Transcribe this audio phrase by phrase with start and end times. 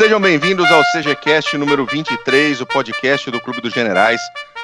[0.00, 4.18] Sejam bem-vindos ao CGCast número 23, o podcast do Clube dos Generais.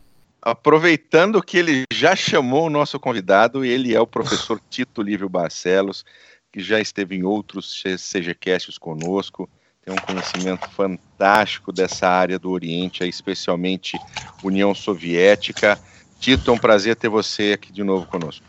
[0.45, 6.05] aproveitando que ele já chamou o nosso convidado, ele é o professor Tito Lívio Barcelos,
[6.53, 9.49] que já esteve em outros CGCasts conosco,
[9.85, 13.99] tem um conhecimento fantástico dessa área do Oriente, especialmente
[14.43, 15.79] União Soviética.
[16.21, 18.45] Tito, é um prazer ter você aqui de novo conosco.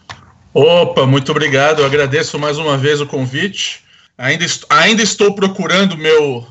[0.53, 3.83] Opa, muito obrigado, eu agradeço mais uma vez o convite.
[4.17, 6.47] Ainda, est ainda estou procurando meu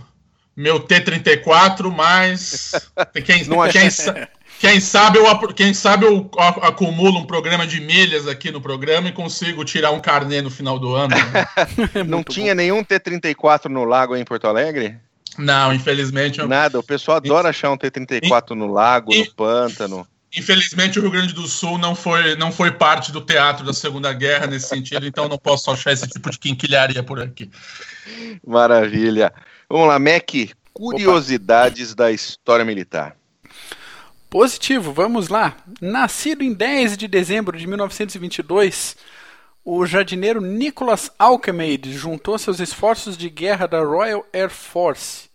[0.57, 2.73] meu T34, mas
[3.25, 3.89] quem, quem,
[4.65, 6.31] quem sabe, eu, quem sabe eu
[6.63, 10.79] acumulo um programa de milhas aqui no programa e consigo tirar um carnê no final
[10.79, 11.15] do ano.
[11.15, 11.47] Né?
[12.09, 12.57] Não tinha bom.
[12.57, 14.97] nenhum T34 no lago aí em Porto Alegre?
[15.37, 16.39] Não, infelizmente.
[16.39, 16.49] Eu...
[16.49, 20.07] Nada, o pessoal adora achar um T34 no lago, no pântano.
[20.35, 24.13] Infelizmente, o Rio Grande do Sul não foi, não foi parte do teatro da Segunda
[24.15, 27.51] Guerra nesse sentido, então não posso achar esse tipo de quinquilharia por aqui.
[28.45, 29.31] Maravilha.
[29.69, 30.31] Vamos lá, Mac,
[30.73, 32.05] curiosidades Opa.
[32.05, 33.15] da história militar.
[34.35, 35.57] Positivo, vamos lá.
[35.81, 38.97] Nascido em 10 de dezembro de 1922,
[39.65, 45.31] o jardineiro Nicholas Alchemade juntou seus esforços de guerra da Royal Air Force.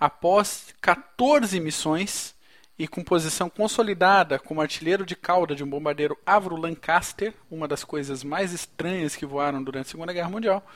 [0.00, 2.34] Após 14 missões
[2.76, 7.84] e com posição consolidada como artilheiro de cauda de um bombardeiro Avro Lancaster, uma das
[7.84, 10.66] coisas mais estranhas que voaram durante a Segunda Guerra Mundial.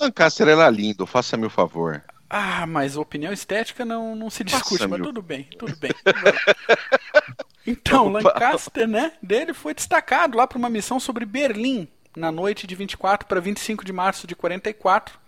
[0.00, 2.02] Lancaster era lindo, faça-me o favor.
[2.30, 5.06] Ah, mas opinião estética não, não se discute, Nossa, mas meu.
[5.06, 5.90] tudo bem, tudo bem.
[7.66, 12.74] então, Lancaster, né, dele foi destacado lá para uma missão sobre Berlim, na noite de
[12.74, 15.18] 24 para 25 de março de 44,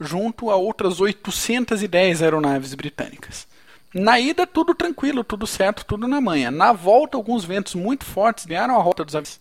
[0.00, 3.46] junto a outras 810 aeronaves britânicas.
[3.94, 6.50] Na ida, tudo tranquilo, tudo certo, tudo na manhã.
[6.50, 9.40] Na volta, alguns ventos muito fortes vieram à rota dos aviões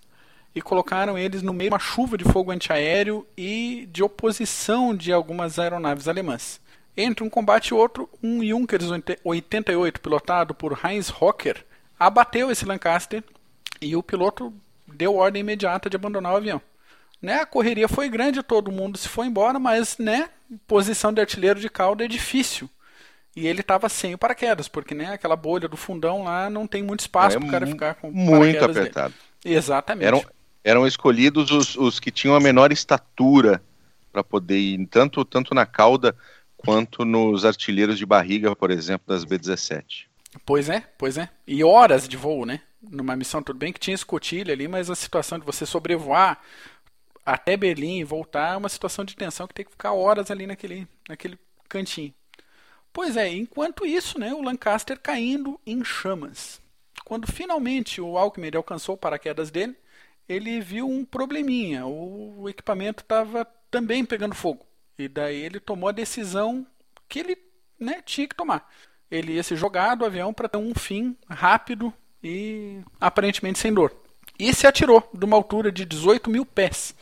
[0.55, 5.11] e colocaram eles no meio de uma chuva de fogo antiaéreo e de oposição de
[5.11, 6.61] algumas aeronaves alemãs.
[6.95, 8.85] Entre um combate e outro, um Junkers
[9.23, 11.65] 88, pilotado por Heinz Hocker,
[11.99, 13.23] abateu esse Lancaster
[13.81, 14.53] e o piloto
[14.87, 16.61] deu ordem imediata de abandonar o avião.
[17.21, 20.29] Né, a correria foi grande, todo mundo se foi embora, mas né,
[20.67, 22.69] posição de artilheiro de cauda é difícil.
[23.35, 26.83] E ele estava sem o paraquedas, porque né, aquela bolha do fundão lá não tem
[26.83, 29.13] muito espaço é para o cara ficar com Muito apertado.
[29.41, 29.55] Dele.
[29.55, 30.05] Exatamente.
[30.05, 30.23] Eram,
[30.63, 33.63] eram escolhidos os, os que tinham a menor estatura
[34.11, 36.15] para poder ir tanto, tanto na cauda
[36.65, 40.05] quanto nos artilheiros de barriga, por exemplo, das B-17.
[40.45, 41.29] Pois é, pois é.
[41.45, 42.61] E horas de voo, né?
[42.81, 46.41] Numa missão, tudo bem que tinha escotilha ali, mas a situação de você sobrevoar
[47.25, 50.47] até Berlim e voltar é uma situação de tensão que tem que ficar horas ali
[50.47, 51.37] naquele, naquele
[51.69, 52.13] cantinho.
[52.91, 56.61] Pois é, enquanto isso, né, o Lancaster caindo em chamas.
[57.05, 59.75] Quando finalmente o Alckmin alcançou o paraquedas dele,
[60.27, 61.85] ele viu um probleminha.
[61.85, 64.65] O equipamento estava também pegando fogo.
[64.97, 66.65] E daí ele tomou a decisão
[67.09, 67.37] que ele
[67.79, 68.69] né, tinha que tomar.
[69.09, 71.93] Ele ia se jogar do avião para ter um fim rápido
[72.23, 73.95] e aparentemente sem dor.
[74.39, 76.95] E se atirou de uma altura de 18 mil pés,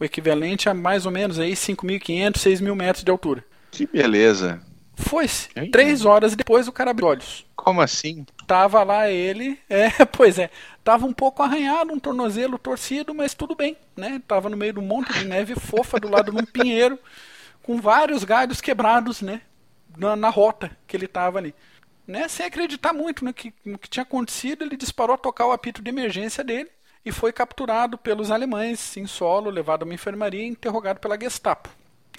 [0.00, 3.44] o equivalente a mais ou menos aí 5.500, 6.000 metros de altura.
[3.70, 4.62] Que beleza!
[5.02, 5.48] Foi-se.
[5.70, 7.44] Três horas depois o cara abriu olhos.
[7.56, 8.24] Como assim?
[8.46, 10.50] Tava lá ele, é, pois é,
[10.82, 14.20] tava um pouco arranhado, um tornozelo torcido, mas tudo bem, né?
[14.26, 16.98] Tava no meio de um monte de neve fofa do lado de um pinheiro,
[17.62, 19.42] com vários galhos quebrados, né?
[19.96, 21.54] Na, na rota que ele tava ali.
[22.06, 22.26] Né?
[22.28, 25.82] Sem acreditar muito no que, no que tinha acontecido, ele disparou a tocar o apito
[25.82, 26.70] de emergência dele
[27.04, 31.68] e foi capturado pelos alemães em solo, levado a uma enfermaria e interrogado pela Gestapo.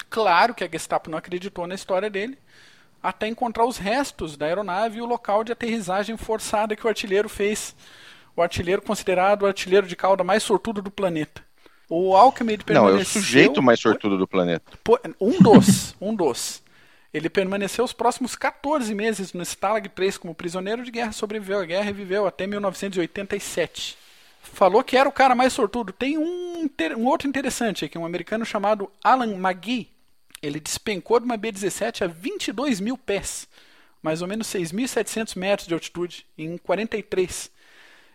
[0.08, 2.38] Claro que a Gestapo não acreditou na história dele,
[3.04, 7.28] até encontrar os restos da aeronave e o local de aterrissagem forçada que o artilheiro
[7.28, 7.76] fez.
[8.34, 11.44] O artilheiro considerado o artilheiro de cauda mais sortudo do planeta.
[11.86, 12.94] O Alckmin permaneceu...
[12.94, 14.72] Não, é o sujeito mais sortudo do planeta.
[15.20, 16.62] Um dos, um dos.
[17.12, 21.64] Ele permaneceu os próximos 14 meses no Stalag 3 como prisioneiro de guerra, sobreviveu à
[21.66, 23.98] guerra e viveu até 1987.
[24.40, 25.92] Falou que era o cara mais sortudo.
[25.92, 29.93] Tem um, um outro interessante aqui, um americano chamado Alan McGee.
[30.44, 33.48] Ele despencou de uma B-17 a 22 mil pés,
[34.02, 37.50] mais ou menos 6.700 metros de altitude, em 43.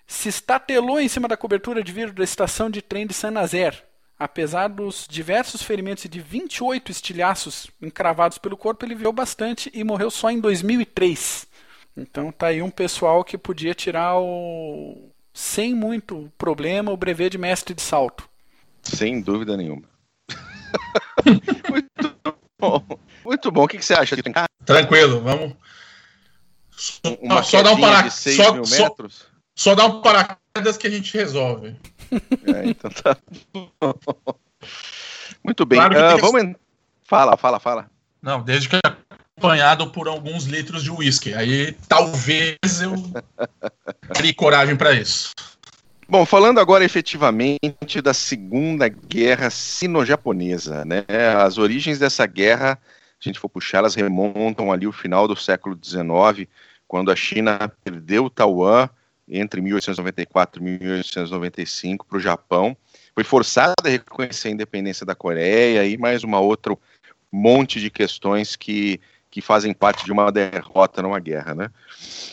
[0.06, 3.84] Se estatelou em cima da cobertura de vidro da estação de trem de Saint-Nazaire,
[4.20, 9.82] Apesar dos diversos ferimentos e de 28 estilhaços encravados pelo corpo, ele viveu bastante e
[9.82, 11.48] morreu só em 2003.
[11.96, 17.38] Então tá aí um pessoal que podia tirar o sem muito problema o brevet de
[17.38, 18.28] mestre de salto.
[18.84, 19.84] Sem dúvida nenhuma.
[22.62, 23.00] muito bom.
[23.26, 23.64] Muito bom.
[23.64, 24.16] O que, que você acha?
[24.66, 25.54] Tranquilo, vamos.
[27.22, 28.10] Uma só dar um para...
[28.10, 28.96] só, só,
[29.56, 31.76] só dar um paraquedas que a gente resolve.
[32.12, 33.18] É, então tá
[35.44, 35.80] Muito bem.
[35.80, 36.56] Claro uh, vamos.
[37.04, 37.90] Fala, fala, fala.
[38.22, 38.80] Não, desde que
[39.40, 41.34] acompanhado por alguns litros de uísque.
[41.34, 42.94] Aí talvez eu
[44.14, 45.32] crie coragem para isso.
[46.10, 51.06] Bom, falando agora efetivamente da Segunda Guerra Sino-Japonesa, né?
[51.38, 52.80] As origens dessa guerra,
[53.20, 56.50] se a gente for puxar, elas remontam ali o final do século XIX,
[56.88, 58.90] quando a China perdeu Taiwan
[59.28, 62.76] entre 1894 e 1895 para o Japão.
[63.14, 66.76] Foi forçada a reconhecer a independência da Coreia e mais uma outra
[67.32, 71.54] monte de questões que, que fazem parte de uma derrota numa guerra.
[71.54, 71.70] Né?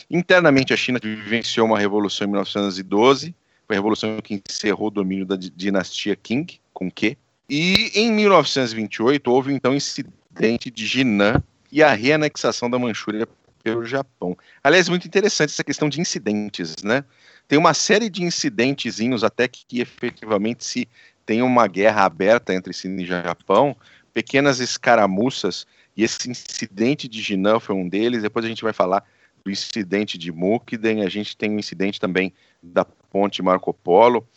[0.09, 3.35] Internamente, a China vivenciou uma revolução em 1912,
[3.67, 7.17] foi a revolução que encerrou o domínio da dinastia Qing, com Q.
[7.49, 13.27] E em 1928 houve então incidente de Jinan e a reanexação da Manchúria
[13.61, 14.37] pelo Japão.
[14.63, 17.03] Aliás, muito interessante essa questão de incidentes, né?
[17.47, 20.87] Tem uma série de incidentezinhos até que, que efetivamente se
[21.25, 23.75] tem uma guerra aberta entre China e Japão,
[24.13, 29.03] pequenas escaramuças, e esse incidente de Jinan foi um deles, depois a gente vai falar
[29.43, 34.27] do incidente de Mukden, a gente tem um incidente também da ponte Marco Polo,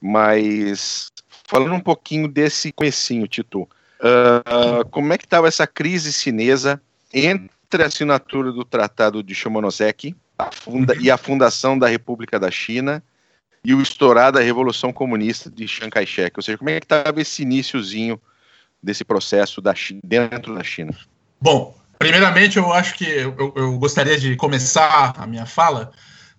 [0.00, 1.10] mas
[1.46, 6.80] falando um pouquinho desse comecinho, Tito, uh, como é que estava essa crise chinesa
[7.12, 11.00] entre a assinatura do Tratado de Shimonoseki a funda, uhum.
[11.00, 13.02] e a fundação da República da China
[13.64, 16.32] e o estourar da Revolução Comunista de Chiang Kai-shek.
[16.36, 18.20] Ou seja, como é que estava esse iníciozinho
[18.82, 19.74] desse processo da,
[20.04, 20.94] dentro da China?
[21.40, 25.90] Bom, primeiramente eu acho que eu, eu gostaria de começar a minha fala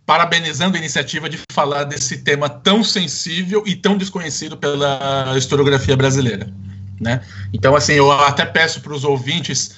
[0.08, 6.50] parabenizando a iniciativa de falar desse tema tão sensível e tão desconhecido pela historiografia brasileira.
[7.00, 7.22] Né?
[7.52, 9.76] Então, assim, eu até peço para os ouvintes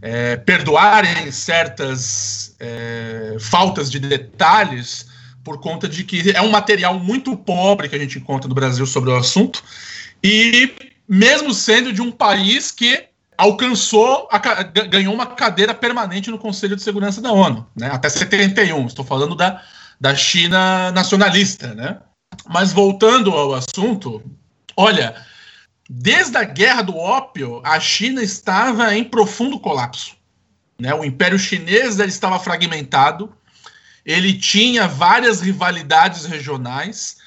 [0.00, 5.06] é, perdoarem certas é, faltas de detalhes
[5.42, 8.86] por conta de que é um material muito pobre que a gente encontra no Brasil
[8.86, 9.64] sobre o assunto
[10.22, 10.72] e
[11.08, 13.08] mesmo sendo de um país que
[13.42, 18.86] alcançou, a, ganhou uma cadeira permanente no Conselho de Segurança da ONU, né, até 71,
[18.86, 19.62] estou falando da,
[20.00, 21.98] da China nacionalista, né?
[22.48, 24.22] Mas voltando ao assunto,
[24.76, 25.14] olha,
[25.94, 30.16] Desde a Guerra do Ópio, a China estava em profundo colapso.
[30.80, 30.94] Né?
[30.94, 33.30] O Império Chinês estava fragmentado,
[34.02, 37.18] ele tinha várias rivalidades regionais,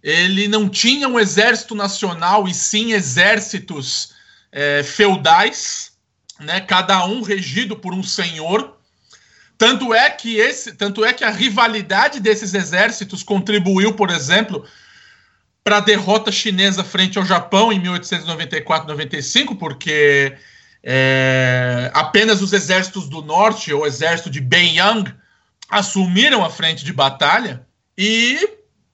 [0.00, 4.11] ele não tinha um exército nacional e sim exércitos
[4.52, 5.92] é, feudais,
[6.38, 6.60] né?
[6.60, 8.76] cada um regido por um senhor.
[9.56, 14.66] Tanto é que esse, tanto é que a rivalidade desses exércitos contribuiu, por exemplo,
[15.64, 20.36] para a derrota chinesa frente ao Japão em 1894-95, porque
[20.82, 25.14] é, apenas os exércitos do norte, o exército de Beiyang,
[25.70, 27.64] assumiram a frente de batalha
[27.96, 28.38] e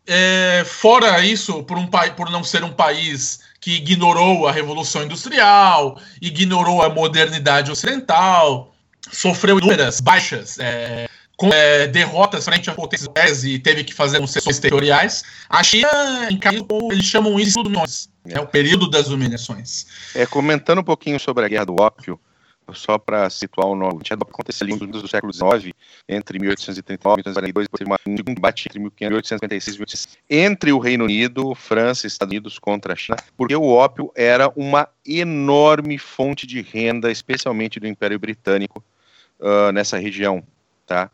[0.07, 6.00] é, fora isso, por, um, por não ser um país que ignorou a revolução industrial,
[6.21, 8.75] ignorou a modernidade ocidental,
[9.11, 14.59] sofreu inúmeras baixas é, com é, derrotas frente a potências e teve que fazer concessões
[14.59, 15.88] territoriais, a China
[16.31, 19.87] encaiu eles chamam isso de é o período das humilhações.
[20.15, 22.21] É, comentando um pouquinho sobre a Guerra do Ópio,
[22.75, 25.75] só para situar o nome, tinha acontecido ali no século XIX,
[26.08, 31.04] entre 1839 e 1842, depois teve um embate entre 1856 e 1856, entre o Reino
[31.04, 36.46] Unido, França e Estados Unidos contra a China, porque o ópio era uma enorme fonte
[36.46, 38.82] de renda, especialmente do Império Britânico,
[39.40, 40.44] uh, nessa região
[40.88, 41.10] tá?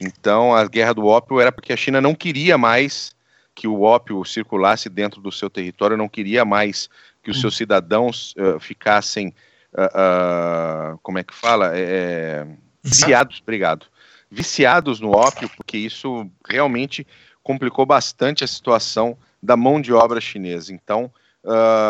[0.00, 3.14] Então a guerra do ópio era porque a China não queria mais
[3.54, 6.88] que o ópio circulasse dentro do seu território, não queria mais
[7.22, 7.40] que os hum.
[7.42, 9.34] seus cidadãos uh, ficassem,
[9.76, 12.46] uh, como é que fala, é,
[12.82, 13.86] viciados, obrigado,
[14.30, 17.06] viciados no ópio, porque isso realmente
[17.42, 20.72] complicou bastante a situação da mão de obra chinesa.
[20.72, 21.12] Então,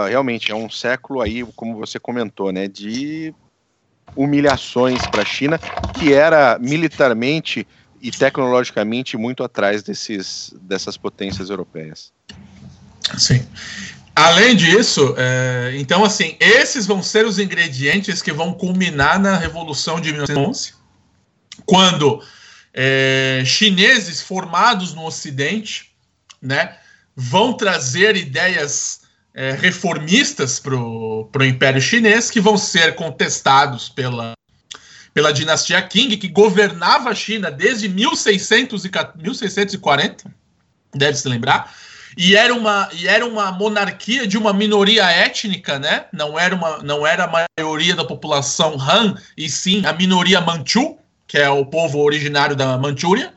[0.07, 3.35] realmente é um século aí, como você comentou, né, de
[4.15, 5.59] humilhações para a China,
[5.95, 7.67] que era militarmente
[8.03, 12.13] e tecnologicamente muito atrás desses, dessas potências europeias.
[13.17, 13.47] Sim.
[14.17, 20.01] Além disso, é, então assim, esses vão ser os ingredientes que vão culminar na Revolução
[20.01, 20.73] de 1911,
[21.67, 22.23] quando
[22.73, 25.93] é, chineses formados no Ocidente,
[26.41, 26.79] né,
[27.15, 29.03] vão trazer ideias
[29.35, 34.33] é, reformistas para o Império Chinês que vão ser contestados pela
[35.13, 40.31] pela dinastia Qing, que governava a China desde 1600 e, 1640,
[40.95, 41.75] deve se lembrar,
[42.17, 46.07] e era, uma, e era uma monarquia de uma minoria étnica, né?
[46.13, 50.97] Não era, uma, não era a maioria da população Han, e sim a minoria Manchu,
[51.27, 53.35] que é o povo originário da Manchúria,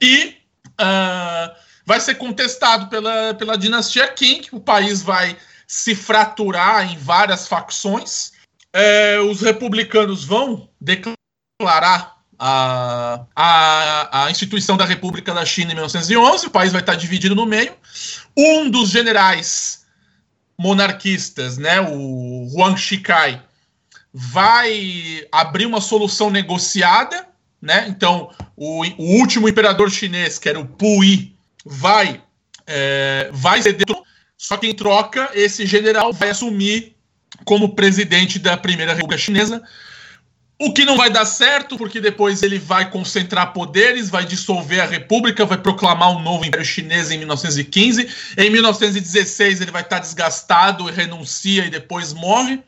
[0.00, 0.36] e
[0.80, 5.36] uh, vai ser contestado pela, pela dinastia Qing, o país vai
[5.66, 8.32] se fraturar em várias facções.
[8.72, 16.46] É, os republicanos vão declarar a, a, a, instituição da República da China em 1911,
[16.46, 17.72] o país vai estar dividido no meio.
[18.36, 19.84] Um dos generais
[20.58, 23.42] monarquistas, né, o Huang Shikai,
[24.12, 27.26] vai abrir uma solução negociada,
[27.60, 27.86] né?
[27.88, 31.34] Então, o, o último imperador chinês, que era o Puyi,
[31.64, 32.22] vai
[32.66, 33.86] é, vai ceder,
[34.36, 36.96] só que em troca esse general vai assumir
[37.44, 39.62] como presidente da primeira República Chinesa
[40.64, 44.86] o que não vai dar certo, porque depois ele vai concentrar poderes, vai dissolver a
[44.86, 48.08] república, vai proclamar um novo império chinês em 1915.
[48.38, 52.60] Em 1916 ele vai estar desgastado e renuncia e depois morre.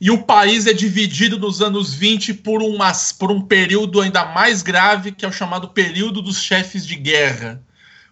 [0.00, 4.62] E o país é dividido nos anos 20 por, uma, por um período ainda mais
[4.62, 7.62] grave, que é o chamado período dos chefes de guerra,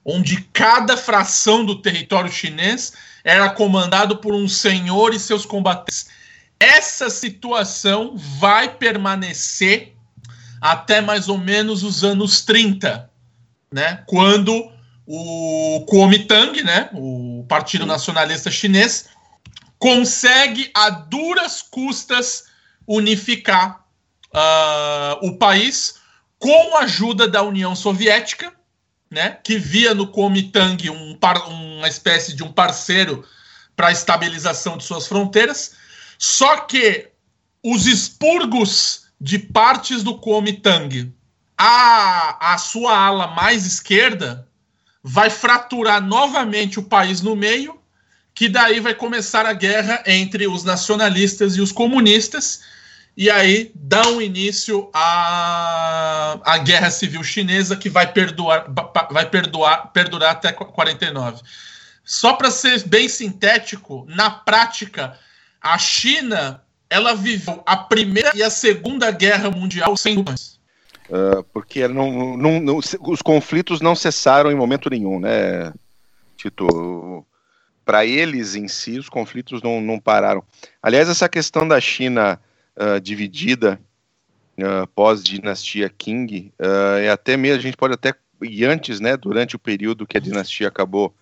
[0.05, 2.93] onde cada fração do território chinês
[3.25, 6.19] era comandado por um senhor e seus combatentes
[6.61, 9.95] essa situação vai permanecer
[10.61, 13.09] até mais ou menos os anos 30,
[13.73, 14.03] né?
[14.07, 14.71] Quando
[15.07, 19.09] o Kuomintang, né, o Partido Nacionalista Chinês,
[19.79, 22.45] consegue a duras custas
[22.87, 23.87] unificar
[24.35, 25.95] uh, o país
[26.39, 28.53] com a ajuda da União Soviética,
[29.11, 33.25] né, que via no Kuomintang um uma espécie de um parceiro
[33.75, 35.75] para a estabilização de suas fronteiras
[36.19, 37.09] só que
[37.63, 41.13] os expurgos de partes do Kuomintang,
[41.57, 44.47] a, a sua ala mais esquerda,
[45.03, 47.79] vai fraturar novamente o país no meio,
[48.35, 52.61] que daí vai começar a guerra entre os nacionalistas e os comunistas,
[53.17, 58.67] e aí dá um início à, à guerra civil chinesa que vai perdurar,
[59.11, 61.43] vai perdurar, perdurar até 49.
[62.05, 65.19] Só para ser bem sintético, na prática,
[65.61, 70.59] a China ela viveu a primeira e a segunda guerra mundial sem dúvidas.
[71.09, 75.73] Uh, porque não, não, não, os conflitos não cessaram em momento nenhum, né,
[76.37, 77.25] Tito?
[77.85, 80.45] Para eles em si, os conflitos não, pararam.
[80.83, 82.39] Aliás, essa questão da China
[82.77, 83.81] uh, dividida
[84.59, 86.53] uh, pós-dinastia Qing,
[87.03, 88.13] é até mesmo, a gente pode até,
[88.43, 91.15] e antes, né, durante o período que a dinastia acabou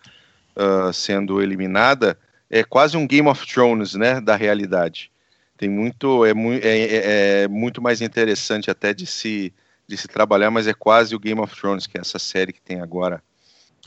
[0.92, 2.18] sendo eliminada,
[2.50, 5.10] é quase um Game of Thrones, né, da realidade.
[5.56, 9.52] Tem muito, é, é, é, é, muito mais interessante até de se,
[9.88, 12.60] de se trabalhar, mas é quase o Game of Thrones, que é essa série que
[12.60, 13.22] tem agora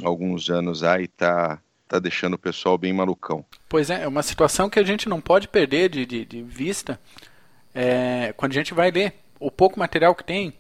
[0.04, 3.46] alguns anos aí, tá, tá deixando o pessoal bem malucão.
[3.68, 7.00] Pois é, é uma situação que a gente não pode perder de, de, de vista
[7.74, 10.54] é, quando a gente vai ler o pouco material que tem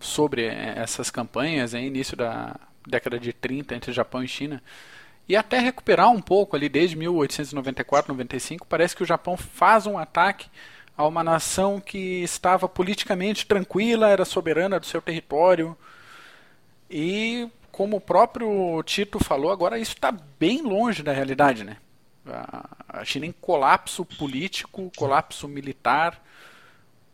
[0.00, 4.62] sobre é, essas campanhas, é, início da década de 30 entre Japão e China,
[5.28, 9.98] e até recuperar um pouco ali desde 1894, 95, parece que o Japão faz um
[9.98, 10.48] ataque
[10.96, 15.76] a uma nação que estava politicamente tranquila, era soberana do seu território.
[16.90, 21.76] E como o próprio Tito falou, agora isso está bem longe da realidade, né?
[22.88, 26.20] A China em colapso político, colapso militar,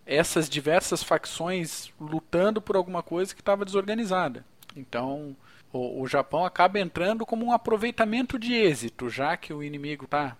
[0.07, 4.45] essas diversas facções lutando por alguma coisa que estava desorganizada.
[4.75, 5.37] Então,
[5.75, 10.37] o, o Japão acaba entrando como um aproveitamento de êxito, já que o inimigo está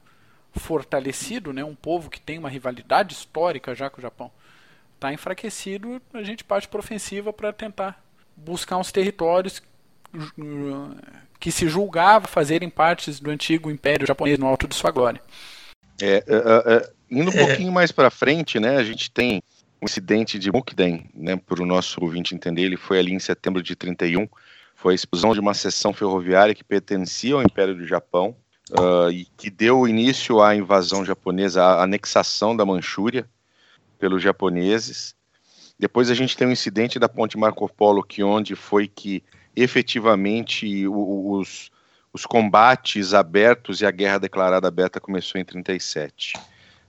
[0.53, 4.31] fortalecido, né, um povo que tem uma rivalidade histórica já com o Japão,
[4.95, 8.03] está enfraquecido, a gente parte para ofensiva para tentar
[8.37, 9.61] buscar uns territórios
[11.41, 15.21] que se julgava fazerem partes do antigo Império Japonês no alto de sua glória.
[16.01, 17.47] É, uh, uh, indo um é.
[17.47, 19.43] pouquinho mais para frente, né, a gente tem
[19.83, 23.61] um incidente de Mukden, né, para o nosso ouvinte entender, ele foi ali em setembro
[23.61, 24.29] de 31,
[24.85, 28.37] foi a explosão de uma seção ferroviária que pertencia ao Império do Japão
[28.73, 33.27] uh, e que deu início à invasão japonesa, à anexação da Manchúria
[33.99, 35.15] pelos japoneses.
[35.79, 39.25] Depois a gente tem o um incidente da ponte Marco Polo, que onde foi que
[39.57, 41.71] efetivamente os,
[42.13, 46.35] os combates abertos e a guerra declarada aberta começou em 37.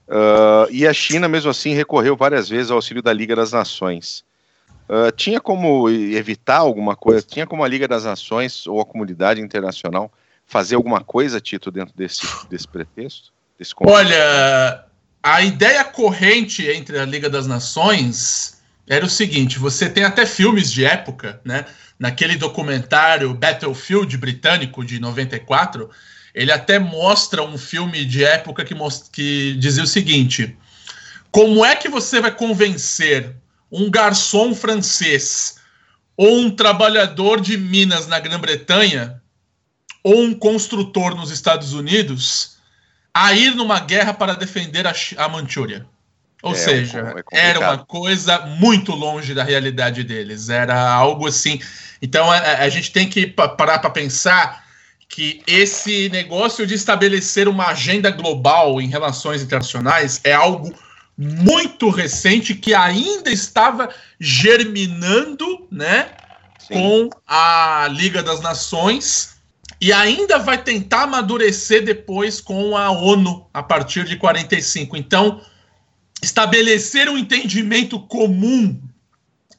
[0.06, 4.22] Uh, e a China, mesmo assim, recorreu várias vezes ao auxílio da Liga das Nações.
[4.88, 7.22] Uh, tinha como evitar alguma coisa?
[7.22, 10.12] Tinha como a Liga das Nações ou a comunidade internacional
[10.46, 13.32] fazer alguma coisa, Tito, dentro desse, desse pretexto?
[13.58, 14.84] Desse Olha,
[15.22, 20.70] a ideia corrente entre a Liga das Nações era o seguinte: você tem até filmes
[20.70, 21.64] de época, né?
[21.98, 25.90] naquele documentário Battlefield britânico de 94,
[26.34, 28.74] ele até mostra um filme de época que,
[29.10, 30.56] que dizia o seguinte:
[31.30, 33.34] como é que você vai convencer
[33.76, 35.56] um garçom francês
[36.16, 39.20] ou um trabalhador de Minas na Grã-Bretanha
[40.02, 42.56] ou um construtor nos Estados Unidos
[43.12, 45.86] a ir numa guerra para defender a, a Manchúria?
[46.42, 50.48] Ou é, seja, é era uma coisa muito longe da realidade deles.
[50.48, 51.60] Era algo assim.
[52.00, 54.64] Então a, a gente tem que parar para pensar
[55.08, 60.74] que esse negócio de estabelecer uma agenda global em relações internacionais é algo
[61.16, 63.88] muito recente que ainda estava
[64.20, 66.10] germinando, né,
[66.58, 66.74] Sim.
[66.74, 69.36] com a Liga das Nações
[69.80, 74.96] e ainda vai tentar amadurecer depois com a ONU a partir de 45.
[74.96, 75.40] Então,
[76.22, 78.80] estabelecer um entendimento comum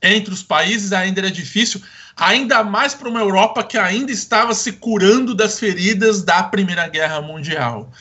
[0.01, 1.81] entre os países ainda era difícil,
[2.15, 7.21] ainda mais para uma Europa que ainda estava se curando das feridas da Primeira Guerra
[7.21, 7.91] Mundial.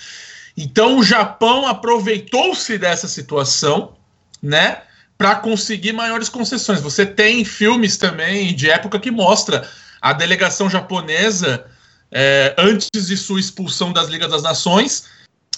[0.57, 3.95] Então o Japão aproveitou-se dessa situação,
[4.43, 4.83] né,
[5.19, 6.81] para conseguir maiores concessões.
[6.81, 9.69] Você tem filmes também de época que mostra
[10.01, 11.67] a delegação japonesa
[12.11, 15.05] é, antes de sua expulsão das Ligas das Nações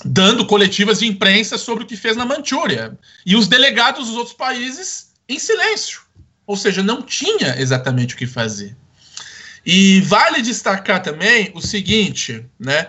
[0.05, 2.97] dando coletivas de imprensa sobre o que fez na Manchúria.
[3.25, 6.03] E os delegados dos outros países em silêncio.
[6.47, 8.77] Ou seja, não tinha exatamente o que fazer.
[9.67, 12.89] E vale destacar também o seguinte, né?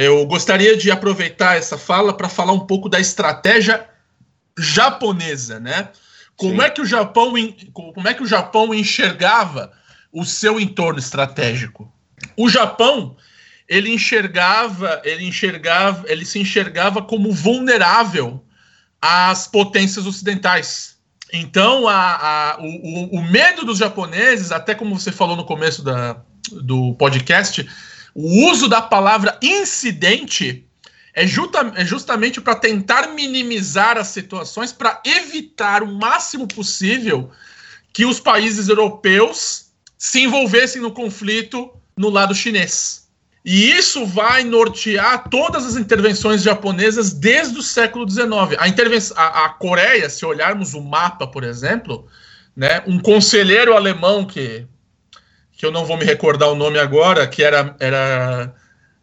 [0.00, 3.84] Eu gostaria de aproveitar essa fala para falar um pouco da estratégia
[4.56, 5.88] japonesa, né?
[6.36, 6.68] Como Sim.
[6.68, 7.34] é que o Japão
[7.72, 9.72] como é que o Japão enxergava
[10.12, 11.92] o seu entorno estratégico?
[12.36, 13.16] O Japão
[13.68, 18.44] ele enxergava, ele enxergava, ele se enxergava como vulnerável
[19.02, 20.96] às potências ocidentais.
[21.32, 26.22] Então, a, a, o, o, medo dos japoneses, até como você falou no começo da,
[26.52, 27.68] do podcast,
[28.14, 30.66] o uso da palavra incidente
[31.14, 37.30] é, justa, é justamente para tentar minimizar as situações, para evitar o máximo possível
[37.92, 43.08] que os países europeus se envolvessem no conflito no lado chinês.
[43.44, 48.28] E isso vai nortear todas as intervenções japonesas desde o século XIX.
[48.58, 52.06] A, a, a Coreia, se olharmos o mapa, por exemplo,
[52.54, 54.66] né, um conselheiro alemão que,
[55.58, 58.54] que eu não vou me recordar o nome agora, que era, era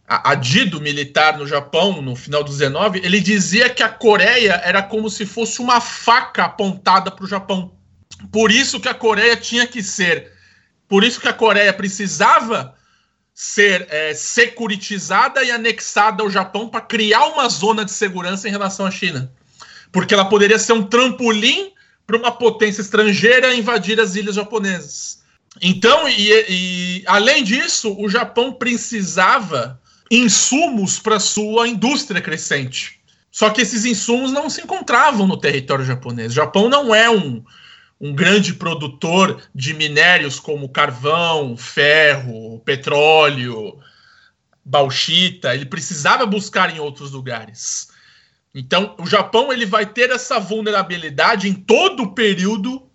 [0.07, 5.09] adido militar no Japão no final do 19, ele dizia que a Coreia era como
[5.09, 7.73] se fosse uma faca apontada para o Japão.
[8.31, 10.31] Por isso que a Coreia tinha que ser,
[10.87, 12.73] por isso que a Coreia precisava
[13.33, 18.85] ser é, securitizada e anexada ao Japão para criar uma zona de segurança em relação
[18.85, 19.29] à China.
[19.91, 21.73] Porque ela poderia ser um trampolim
[22.07, 25.24] para uma potência estrangeira invadir as ilhas japonesas.
[25.61, 32.99] Então, e, e além disso, o Japão precisava insumos para sua indústria crescente.
[33.31, 36.31] Só que esses insumos não se encontravam no território japonês.
[36.31, 37.43] O Japão não é um,
[37.99, 43.77] um grande produtor de minérios como carvão, ferro, petróleo,
[44.63, 47.89] bauxita, ele precisava buscar em outros lugares.
[48.53, 52.89] Então, o Japão ele vai ter essa vulnerabilidade em todo o período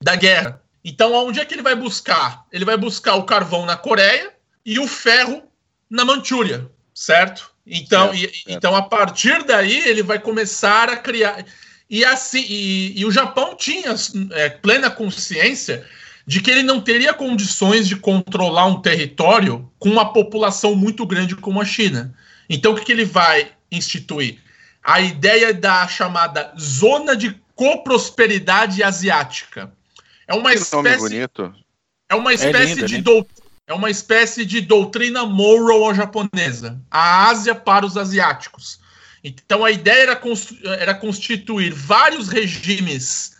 [0.00, 0.62] da guerra.
[0.88, 2.44] Então, onde é que ele vai buscar?
[2.52, 4.32] Ele vai buscar o carvão na Coreia
[4.64, 5.42] e o ferro
[5.90, 7.50] na Manchúria, certo?
[7.66, 8.44] Então, certo, e, certo.
[8.46, 11.44] então a partir daí ele vai começar a criar
[11.90, 13.96] e, assim, e, e o Japão tinha
[14.30, 15.84] é, plena consciência
[16.24, 21.34] de que ele não teria condições de controlar um território com uma população muito grande
[21.34, 22.14] como a China.
[22.48, 24.38] Então, o que, que ele vai instituir?
[24.84, 29.72] A ideia da chamada Zona de Coprosperidade Asiática.
[30.26, 30.98] É uma que espécie.
[30.98, 31.54] bonito.
[32.08, 33.26] É uma espécie é lindo, de, do,
[33.66, 38.78] é uma espécie de doutrina Monroe japonesa, a Ásia para os asiáticos.
[39.24, 40.20] Então a ideia era,
[40.78, 43.36] era constituir vários regimes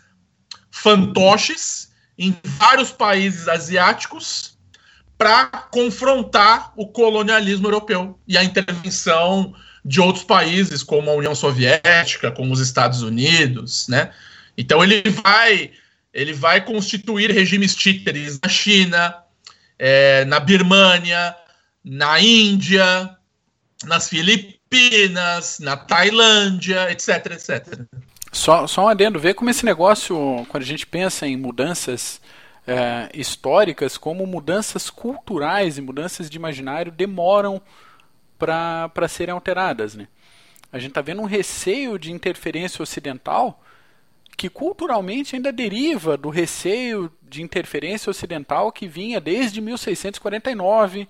[0.70, 4.57] fantoches em vários países asiáticos
[5.16, 12.33] para confrontar o colonialismo europeu e a intervenção de outros países, como a União Soviética,
[12.33, 14.11] como os Estados Unidos, né?
[14.59, 15.70] Então ele vai
[16.17, 19.15] ele vai constituir regimes títeres na China,
[19.79, 21.37] é, na Birmânia,
[21.85, 23.15] na Índia,
[23.85, 27.87] nas Filipinas, na Tailândia, etc, etc.
[28.33, 32.19] Só, só um adendo, ver como esse negócio, quando a gente pensa em mudanças
[32.67, 37.61] é, históricas, como mudanças culturais e mudanças de imaginário demoram
[38.39, 39.95] para serem alteradas.
[39.95, 40.09] Né?
[40.73, 43.63] A gente está vendo um receio de interferência ocidental
[44.37, 51.09] que culturalmente ainda deriva do receio de interferência ocidental que vinha desde 1649,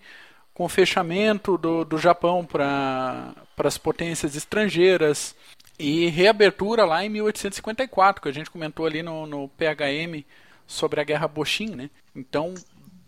[0.55, 5.35] com o fechamento do, do Japão para as potências estrangeiras
[5.79, 10.25] e reabertura lá em 1854, que a gente comentou ali no, no PHM
[10.67, 11.75] sobre a Guerra Boshin.
[11.75, 11.91] Né?
[12.15, 12.55] Então,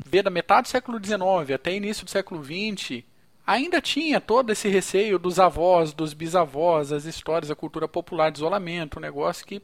[0.04, 3.02] vê da metade do século XIX até início do século XX,
[3.46, 8.38] ainda tinha todo esse receio dos avós, dos bisavós, as histórias, a cultura popular de
[8.38, 9.62] isolamento, um negócio que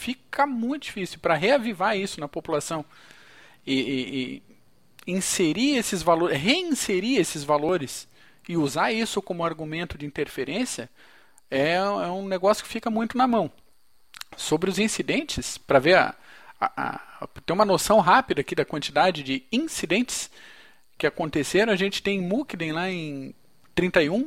[0.00, 2.82] fica muito difícil para reavivar isso na população
[3.66, 4.42] e, e,
[5.06, 8.08] e, inserir esses valores, reinserir esses valores
[8.48, 10.88] e usar isso como argumento de interferência
[11.50, 13.52] é, é um negócio que fica muito na mão.
[14.38, 16.14] Sobre os incidentes, para ver a,
[16.58, 20.30] a, a, ter uma noção rápida aqui da quantidade de incidentes
[20.96, 23.34] que aconteceram, a gente tem Mukden lá em
[23.74, 24.26] 31,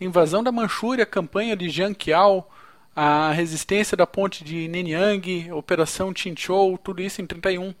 [0.00, 2.50] invasão da Manchúria, campanha de Jiang Qiao,
[2.94, 7.74] a resistência da ponte de Nanyang, Operação Chinchou, tudo isso em 31.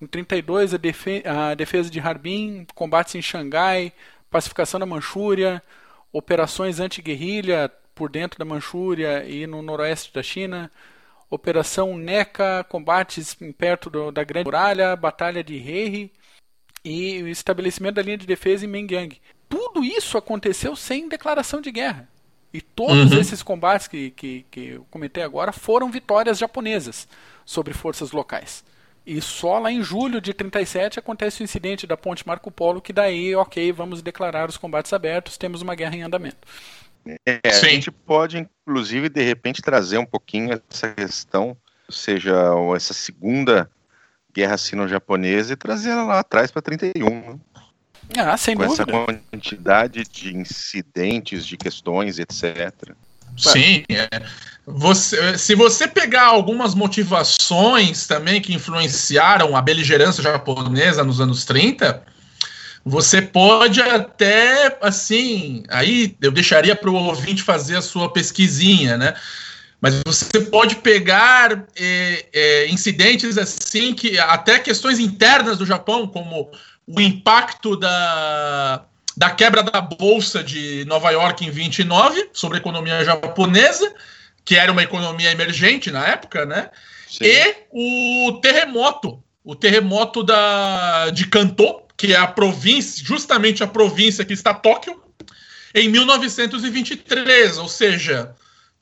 [0.00, 3.92] Em 32, a, defe a defesa de Harbin, combates em Xangai,
[4.30, 5.62] pacificação da Manchúria,
[6.12, 10.70] operações anti-guerrilha por dentro da Manchúria e no noroeste da China,
[11.30, 16.12] Operação NECA, combates perto do, da Grande Muralha, Batalha de Heihe
[16.84, 19.20] e o estabelecimento da linha de defesa em Mengyang.
[19.48, 22.08] Tudo isso aconteceu sem declaração de guerra.
[22.54, 23.18] E todos uhum.
[23.18, 27.08] esses combates que, que, que eu comentei agora foram vitórias japonesas
[27.44, 28.62] sobre forças locais.
[29.04, 32.92] E só lá em julho de 37 acontece o incidente da ponte Marco Polo, que
[32.92, 36.38] daí, ok, vamos declarar os combates abertos, temos uma guerra em andamento.
[37.26, 41.56] É, a gente pode, inclusive, de repente, trazer um pouquinho essa questão,
[41.88, 42.34] ou seja,
[42.76, 43.68] essa segunda
[44.32, 47.08] guerra sino-japonesa e trazer ela lá atrás para 31.
[47.08, 47.38] Né?
[48.16, 48.82] Ah, sem com dúvida.
[48.82, 52.94] essa quantidade de incidentes, de questões, etc.
[53.36, 54.08] Sim, é.
[54.64, 62.02] você, se você pegar algumas motivações também que influenciaram a beligerância japonesa nos anos 30,
[62.84, 69.14] você pode até, assim, aí eu deixaria para o ouvinte fazer a sua pesquisinha, né?
[69.80, 76.50] Mas você pode pegar é, é, incidentes assim que até questões internas do Japão, como
[76.86, 78.84] o impacto da,
[79.16, 83.92] da quebra da bolsa de Nova York em 29 sobre a economia japonesa,
[84.44, 86.70] que era uma economia emergente na época, né?
[87.08, 87.24] Sim.
[87.24, 94.24] E o terremoto, o terremoto da, de Kanto, que é a província, justamente a província
[94.24, 95.02] que está Tóquio,
[95.74, 98.34] em 1923, ou seja,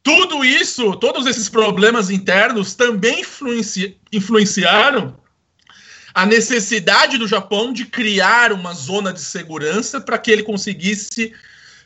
[0.02, 5.16] tudo isso, todos esses problemas internos também influenci, influenciaram
[6.14, 11.33] a necessidade do Japão de criar uma zona de segurança para que ele conseguisse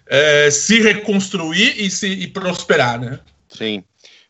[0.07, 3.21] é, se reconstruir e, se, e prosperar, né?
[3.49, 3.85] Sim.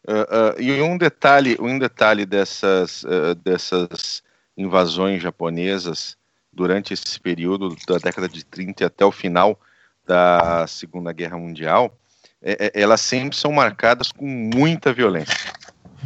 [0.06, 4.22] Uh, uh, e um detalhe, um detalhe dessas, uh, dessas
[4.56, 6.16] invasões japonesas
[6.52, 9.60] durante esse período da década de 30 até o final
[10.06, 11.98] da Segunda Guerra Mundial,
[12.40, 15.52] é, é, elas sempre são marcadas com muita violência.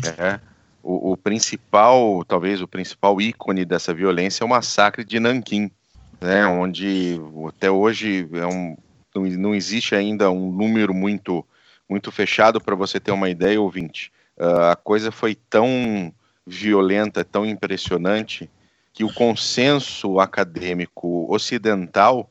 [0.03, 0.41] Né?
[0.83, 5.71] O, o, principal, talvez o principal ícone dessa violência é o massacre de Nanquim,
[6.21, 8.77] né, onde até hoje é um,
[9.15, 11.45] não, não existe ainda um número muito,
[11.89, 14.13] muito fechado para você ter uma ideia, ouvinte.
[14.39, 16.13] Uh, a coisa foi tão
[16.47, 18.49] violenta, tão impressionante,
[18.93, 22.31] que o consenso acadêmico ocidental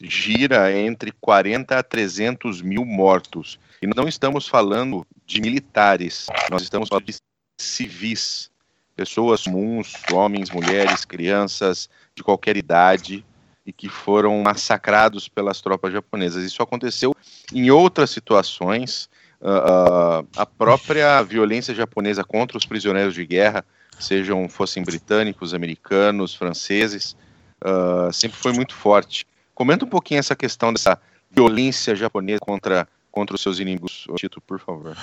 [0.00, 3.58] gira entre 40 a 300 mil mortos.
[3.80, 7.14] E não estamos falando de militares, nós estamos falando de
[7.56, 8.50] civis,
[8.94, 13.24] pessoas comuns, homens, mulheres, crianças de qualquer idade
[13.64, 16.44] e que foram massacrados pelas tropas japonesas.
[16.44, 17.14] Isso aconteceu
[17.52, 19.08] em outras situações.
[19.40, 23.64] Uh, uh, a própria violência japonesa contra os prisioneiros de guerra,
[23.98, 27.16] sejam fossem britânicos, americanos, franceses,
[27.64, 29.26] uh, sempre foi muito forte.
[29.54, 30.98] Comenta um pouquinho essa questão dessa
[31.30, 34.96] violência japonesa contra, contra os seus inimigos, Tito, por favor.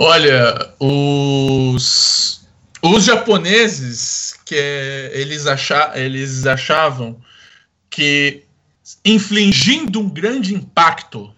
[0.00, 2.46] Olha, os,
[2.80, 7.20] os japoneses que eles, acha, eles achavam
[7.90, 8.44] que
[9.04, 11.34] infligindo um grande impacto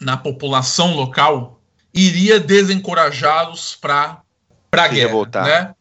[0.00, 1.60] na população local
[1.92, 4.22] iria desencorajá-los para
[4.70, 5.44] para guerra, revoltar.
[5.44, 5.74] né?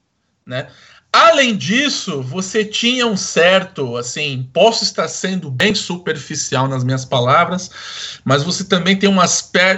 [0.45, 0.67] né?
[1.13, 8.19] Além disso, você tinha um certo, assim, posso estar sendo bem superficial nas minhas palavras,
[8.25, 9.21] mas você também tem um, um,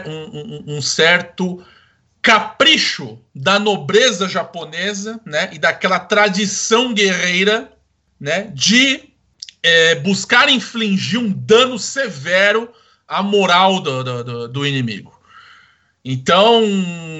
[0.08, 1.63] um, um certo
[2.24, 7.72] capricho da nobreza japonesa, né, e daquela tradição guerreira,
[8.18, 9.10] né, de
[9.62, 12.72] é, buscar infligir um dano severo
[13.06, 15.14] à moral do, do, do inimigo.
[16.06, 16.64] Então,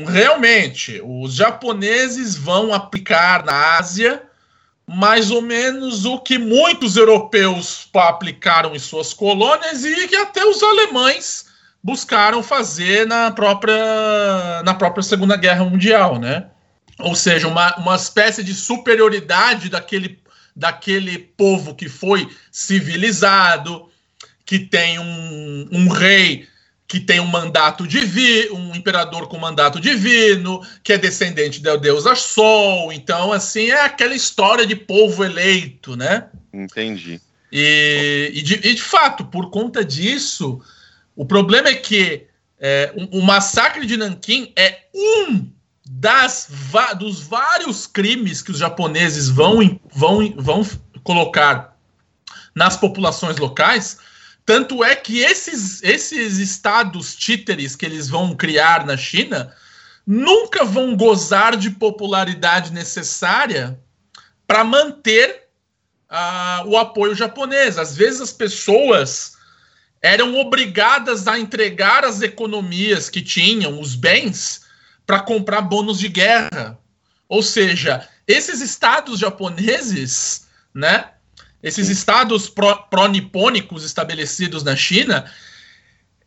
[0.08, 4.24] realmente, os japoneses vão aplicar na Ásia
[4.88, 10.62] mais ou menos o que muitos europeus aplicaram em suas colônias e que até os
[10.62, 11.46] alemães
[11.84, 16.48] buscaram fazer na própria, na própria Segunda Guerra Mundial, né?
[17.00, 20.20] Ou seja, uma, uma espécie de superioridade daquele,
[20.56, 23.90] daquele povo que foi civilizado,
[24.46, 26.48] que tem um, um rei
[26.88, 32.14] que tem um mandato divino, um imperador com mandato divino, que é descendente da deusa
[32.14, 32.94] Sol.
[32.94, 36.28] Então, assim, é aquela história de povo eleito, né?
[36.54, 37.20] Entendi.
[37.52, 40.62] E, e, de, e de fato, por conta disso,
[41.16, 42.28] o problema é que
[42.60, 45.52] é, o, o, massacre de Nanquim é um
[45.86, 46.50] das,
[46.98, 50.66] dos vários crimes que os japoneses vão, vão, vão
[51.04, 51.78] colocar
[52.56, 53.98] nas populações locais.
[54.46, 59.54] Tanto é que esses, esses estados títeres que eles vão criar na China
[60.06, 63.80] nunca vão gozar de popularidade necessária
[64.46, 65.48] para manter
[66.10, 67.78] uh, o apoio japonês.
[67.78, 69.33] Às vezes as pessoas
[70.04, 74.66] eram obrigadas a entregar as economias que tinham, os bens,
[75.08, 76.78] para comprar bônus de guerra.
[77.30, 81.10] Ou seja, esses estados japoneses, né?
[81.64, 85.32] Esses estados pró-nipônicos pró estabelecidos na China,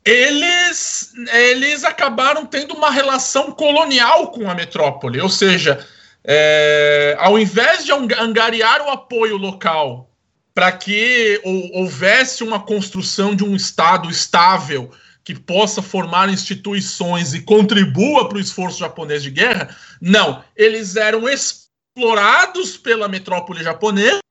[0.03, 5.21] eles, eles acabaram tendo uma relação colonial com a metrópole.
[5.21, 5.87] Ou seja,
[6.25, 10.11] é, ao invés de angariar o apoio local
[10.57, 11.39] para que
[11.75, 14.91] houvesse uma construção de um Estado estável
[15.23, 19.77] que possa formar instituições e contribua para o esforço japonês de guerra.
[20.01, 24.23] Não, eles eram explorados pela metrópole japonesa,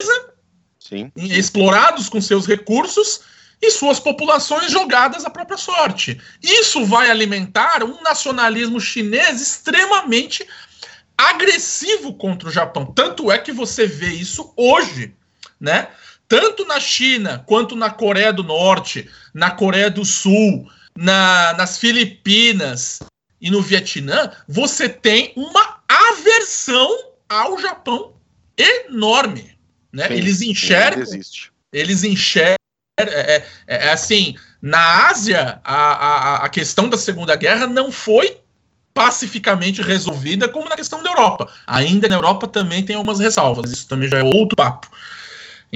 [0.79, 1.11] Sim.
[1.15, 3.21] explorados com seus recursos
[3.61, 6.19] e suas populações jogadas à própria sorte.
[6.41, 10.43] Isso vai alimentar um nacionalismo chinês extremamente
[11.15, 12.83] agressivo contra o Japão.
[12.83, 15.13] Tanto é que você vê isso hoje,
[15.61, 15.87] né?
[16.27, 22.99] Tanto na China quanto na Coreia do Norte, na Coreia do Sul, na, nas Filipinas
[23.39, 26.89] e no Vietnã, você tem uma aversão
[27.29, 28.13] ao Japão
[28.57, 29.55] enorme.
[29.91, 30.07] Né?
[30.07, 31.05] Sim, eles enxergam.
[31.71, 32.55] Eles enxergam.
[32.97, 33.35] É, é,
[33.67, 38.37] é, é, assim, na Ásia, a, a, a questão da Segunda Guerra não foi
[38.93, 41.51] pacificamente resolvida como na questão da Europa.
[41.67, 44.89] Ainda na Europa também tem algumas ressalvas, isso também já é outro papo.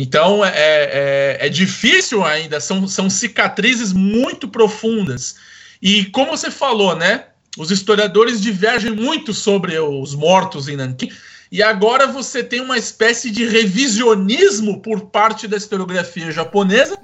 [0.02, 5.36] Então é, é, é, difícil ainda, são, são cicatrizes muito profundas.
[5.82, 7.26] E como você falou, né?
[7.58, 11.12] Os historiadores divergem muito sobre os mortos em Nanquim.
[11.52, 16.98] E agora você tem uma espécie de revisionismo por parte da historiografia japonesa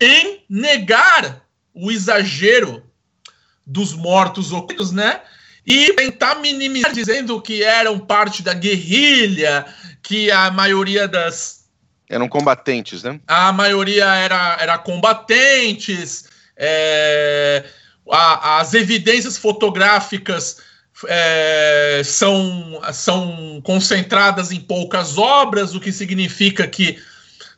[0.00, 2.82] em negar o exagero
[3.66, 5.20] dos mortos ocultos, né?
[5.66, 9.66] E tentar minimizar, dizendo que eram parte da guerrilha,
[10.02, 11.61] que a maioria das,
[12.12, 13.18] eram combatentes, né?
[13.26, 16.26] A maioria era, era combatentes.
[16.56, 17.64] É,
[18.10, 20.58] a, as evidências fotográficas
[21.08, 27.02] é, são, são concentradas em poucas obras, o que significa que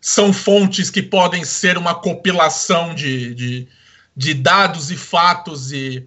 [0.00, 3.68] são fontes que podem ser uma compilação de, de,
[4.16, 6.06] de dados e fatos e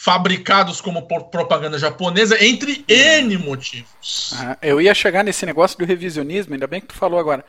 [0.00, 4.32] fabricados como propaganda japonesa, entre N motivos.
[4.38, 7.44] Ah, eu ia chegar nesse negócio do revisionismo, ainda bem que tu falou agora.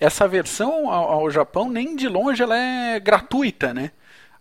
[0.00, 3.92] Essa versão ao, ao Japão, nem de longe, ela é gratuita, né?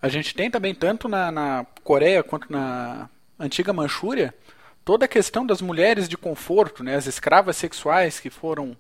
[0.01, 3.07] A gente tem também, tanto na, na Coreia quanto na
[3.39, 4.33] antiga Manchúria,
[4.83, 6.95] toda a questão das mulheres de conforto, né?
[6.95, 8.75] as escravas sexuais que foram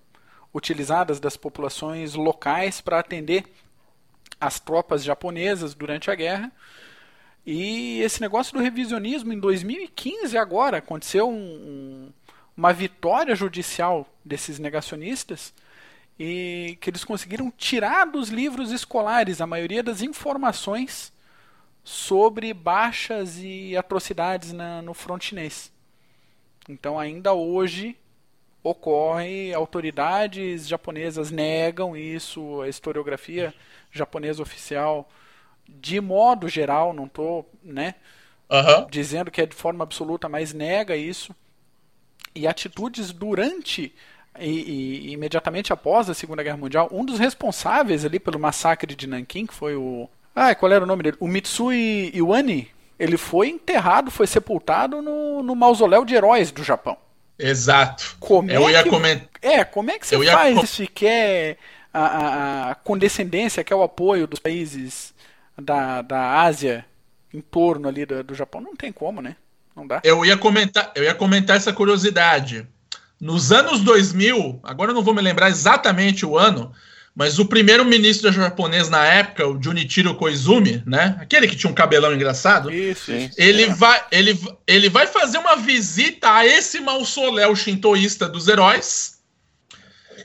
[0.51, 3.43] utilizadas das populações locais para atender
[4.41, 6.51] as tropas japonesas durante a guerra
[7.45, 12.13] e esse negócio do revisionismo em 2015 agora aconteceu um, um,
[12.55, 15.53] uma vitória judicial desses negacionistas
[16.17, 21.11] e que eles conseguiram tirar dos livros escolares a maioria das informações
[21.83, 25.71] sobre baixas e atrocidades na, no front chinês.
[26.69, 27.97] Então, ainda hoje
[28.63, 33.53] ocorre, autoridades japonesas negam isso, a historiografia
[33.91, 35.09] japonesa oficial,
[35.67, 37.95] de modo geral, não estou né,
[38.49, 38.87] uhum.
[38.89, 41.35] dizendo que é de forma absoluta, mas nega isso.
[42.35, 43.93] E atitudes durante
[44.39, 49.07] e, e, imediatamente após a Segunda Guerra Mundial, um dos responsáveis ali pelo massacre de
[49.07, 50.09] Nanquim, que foi o.
[50.35, 51.17] Ah, qual era o nome dele?
[51.19, 52.71] O Mitsui Iwani.
[52.97, 56.95] Ele foi enterrado, foi sepultado no, no mausoléu de heróis do Japão.
[57.37, 58.15] Exato.
[58.19, 59.27] Como eu é ia que, comentar.
[59.41, 60.63] É, como é que você faz com...
[60.63, 60.87] isso?
[60.93, 61.57] Quer
[61.93, 65.13] a, a, a condescendência, quer o apoio dos países
[65.61, 66.85] da, da Ásia
[67.33, 68.61] em torno ali do, do Japão?
[68.61, 69.35] Não tem como, né?
[69.75, 70.01] Não dá.
[70.03, 72.67] Eu ia comentar, eu ia comentar essa curiosidade.
[73.19, 76.71] Nos anos 2000, agora eu não vou me lembrar exatamente o ano,
[77.15, 81.15] mas o primeiro ministro japonês na época, o Junichiro Koizumi, né?
[81.19, 82.71] Aquele que tinha um cabelão engraçado.
[82.71, 83.35] Isso, isso.
[83.37, 83.73] Ele, é.
[83.73, 89.19] vai, ele, ele vai fazer uma visita a esse mausoléu shintoísta dos heróis.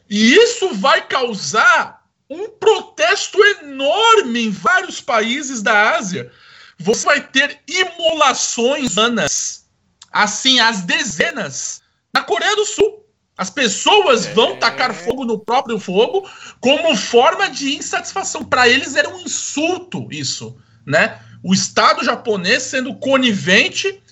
[0.09, 1.98] E isso vai causar
[2.31, 6.31] um protesto enorme em vários países da Ásia.
[6.79, 9.67] Você vai ter imolações humanas,
[10.13, 13.05] assim, às dezenas na Coreia do Sul.
[13.37, 14.35] As pessoas é.
[14.35, 16.29] vão tacar fogo no próprio fogo
[16.61, 18.45] como forma de insatisfação.
[18.45, 21.21] Para eles era um insulto isso, né?
[21.43, 24.03] O Estado japonês sendo conivente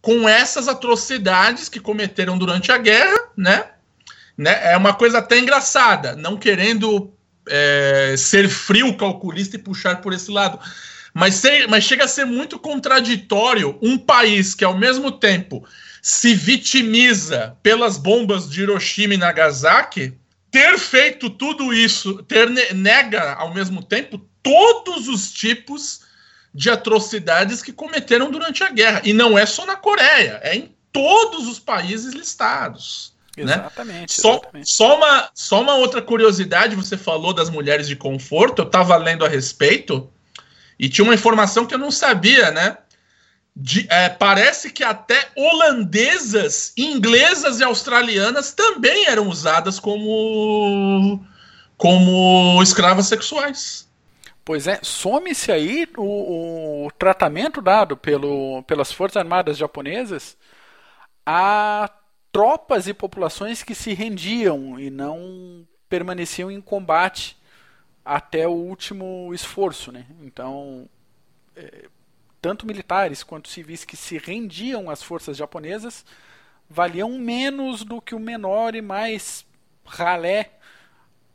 [0.00, 3.64] com essas atrocidades que cometeram durante a guerra, né?
[4.38, 4.72] né?
[4.72, 7.12] É uma coisa até engraçada, não querendo
[7.48, 10.58] é, ser frio, calculista e puxar por esse lado.
[11.14, 15.66] Mas, ser, mas chega a ser muito contraditório um país que, ao mesmo tempo,
[16.02, 20.12] se vitimiza pelas bombas de Hiroshima e Nagasaki,
[20.50, 26.02] ter feito tudo isso, ter nega ao mesmo tempo todos os tipos
[26.54, 29.02] de atrocidades que cometeram durante a guerra.
[29.04, 33.15] E não é só na Coreia, é em todos os países listados.
[33.36, 33.42] Né?
[33.42, 34.20] Exatamente.
[34.20, 34.70] Só, exatamente.
[34.70, 39.24] Só, uma, só uma outra curiosidade: você falou das mulheres de conforto, eu estava lendo
[39.24, 40.10] a respeito
[40.78, 42.78] e tinha uma informação que eu não sabia, né?
[43.54, 51.24] De, é, parece que até holandesas, inglesas e australianas também eram usadas como,
[51.78, 53.86] como escravas sexuais.
[54.44, 60.36] Pois é, some-se aí o, o, tratamento dado pelo, pelas Forças Armadas japonesas
[61.24, 61.90] a
[62.36, 67.34] tropas e populações que se rendiam e não permaneciam em combate
[68.04, 69.90] até o último esforço.
[69.90, 70.04] Né?
[70.20, 70.86] Então,
[71.56, 71.86] é,
[72.38, 76.04] tanto militares quanto civis que se rendiam às forças japonesas
[76.68, 79.46] valiam menos do que o menor e mais
[79.86, 80.58] ralé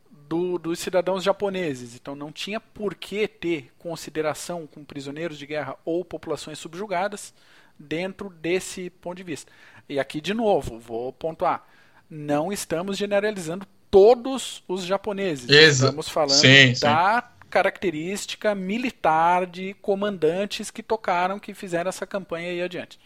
[0.07, 1.95] do, dos cidadãos japoneses.
[1.95, 7.33] Então não tinha por que ter consideração com prisioneiros de guerra ou populações subjugadas
[7.79, 9.51] dentro desse ponto de vista.
[9.91, 11.63] E aqui, de novo, vou pontuar:
[12.09, 15.49] não estamos generalizando todos os japoneses.
[15.49, 22.07] Exa estamos falando sim, da sim característica militar de comandantes que tocaram, que fizeram essa
[22.07, 22.97] campanha aí adiante.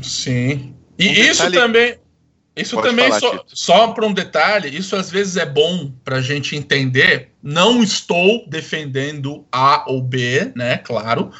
[0.00, 0.76] Sim.
[0.96, 1.56] E um isso detalhe...
[1.56, 1.98] também.
[2.54, 6.16] Isso Pode também, falar, só, só para um detalhe, isso às vezes é bom para
[6.16, 7.32] a gente entender.
[7.42, 10.78] Não estou defendendo A ou B, né?
[10.78, 11.30] Claro.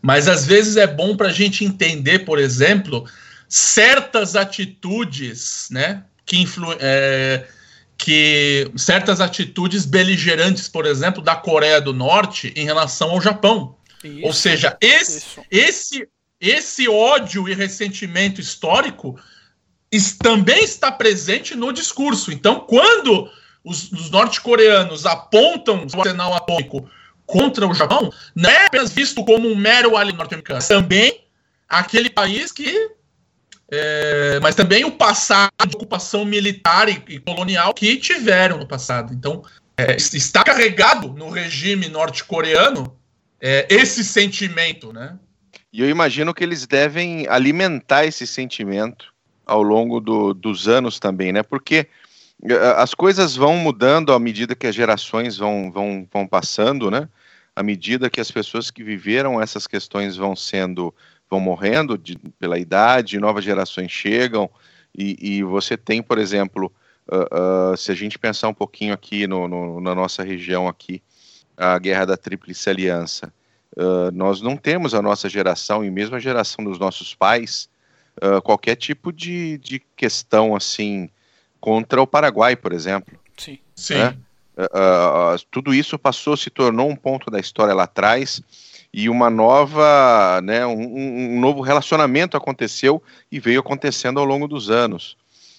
[0.00, 3.04] Mas às vezes é bom para a gente entender, por exemplo,
[3.48, 6.04] certas atitudes, né?
[6.24, 7.46] Que influ, é,
[7.96, 13.76] que certas atitudes beligerantes, por exemplo, da Coreia do Norte em relação ao Japão.
[14.02, 16.08] Isso, Ou seja, esse, esse,
[16.40, 19.18] esse ódio e ressentimento histórico
[20.22, 22.32] também está presente no discurso.
[22.32, 23.30] Então, quando
[23.64, 26.88] os, os norte-coreanos apontam o arsenal atômico
[27.24, 31.24] contra o Japão, não é apenas visto como um mero alien norte-americano, também
[31.68, 32.90] aquele país que
[33.70, 39.12] é, mas também o passado de ocupação militar e, e colonial que tiveram no passado.
[39.12, 39.42] Então,
[39.76, 42.96] é, está carregado no regime norte-coreano
[43.40, 45.18] é, esse sentimento, né?
[45.72, 49.12] E eu imagino que eles devem alimentar esse sentimento
[49.44, 51.42] ao longo do, dos anos também, né?
[51.42, 51.86] Porque
[52.44, 57.08] é, as coisas vão mudando à medida que as gerações vão, vão, vão passando, né?
[57.54, 60.94] À medida que as pessoas que viveram essas questões vão sendo
[61.30, 64.48] vão morrendo de, pela idade, novas gerações chegam,
[64.96, 66.72] e, e você tem, por exemplo,
[67.08, 71.02] uh, uh, se a gente pensar um pouquinho aqui no, no, na nossa região aqui,
[71.56, 73.32] a guerra da Tríplice Aliança,
[73.76, 77.68] uh, nós não temos a nossa geração, e mesmo a geração dos nossos pais,
[78.44, 81.10] qualquer tipo de, de questão assim
[81.60, 83.18] contra o Paraguai, por exemplo.
[83.36, 83.58] Sim.
[83.74, 83.94] Sim.
[83.94, 84.16] Né?
[84.56, 88.40] Uh, uh, tudo isso passou, se tornou um ponto da história lá atrás
[88.96, 94.70] e uma nova, né, um, um, novo relacionamento aconteceu e veio acontecendo ao longo dos
[94.70, 95.18] anos.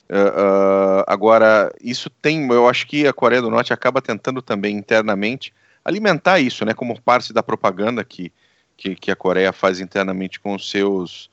[0.10, 5.54] Uh, agora, isso tem, eu acho que a Coreia do Norte acaba tentando também internamente
[5.86, 8.34] alimentar isso, né, como parte da propaganda que,
[8.76, 11.30] que, que a Coreia faz internamente com os seus,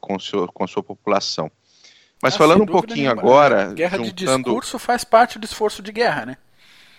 [0.00, 1.52] com, seu, com a sua população.
[2.22, 3.20] Mas ah, falando um pouquinho nenhuma.
[3.20, 3.74] agora.
[3.74, 4.14] Guerra juntando...
[4.14, 6.38] de discurso faz parte do esforço de guerra, né?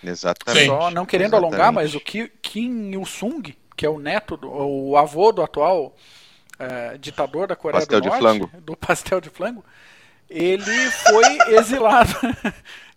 [0.04, 0.68] Exatamente.
[0.68, 1.56] Só não querendo Exatamente.
[1.56, 5.96] alongar, mas o Kim Il-sung, que é o neto, do, o avô do atual
[6.60, 8.52] é, ditador da Coreia pastel do Norte, flango.
[8.62, 9.66] do pastel de flango,
[10.30, 11.24] ele foi
[11.58, 12.14] exilado.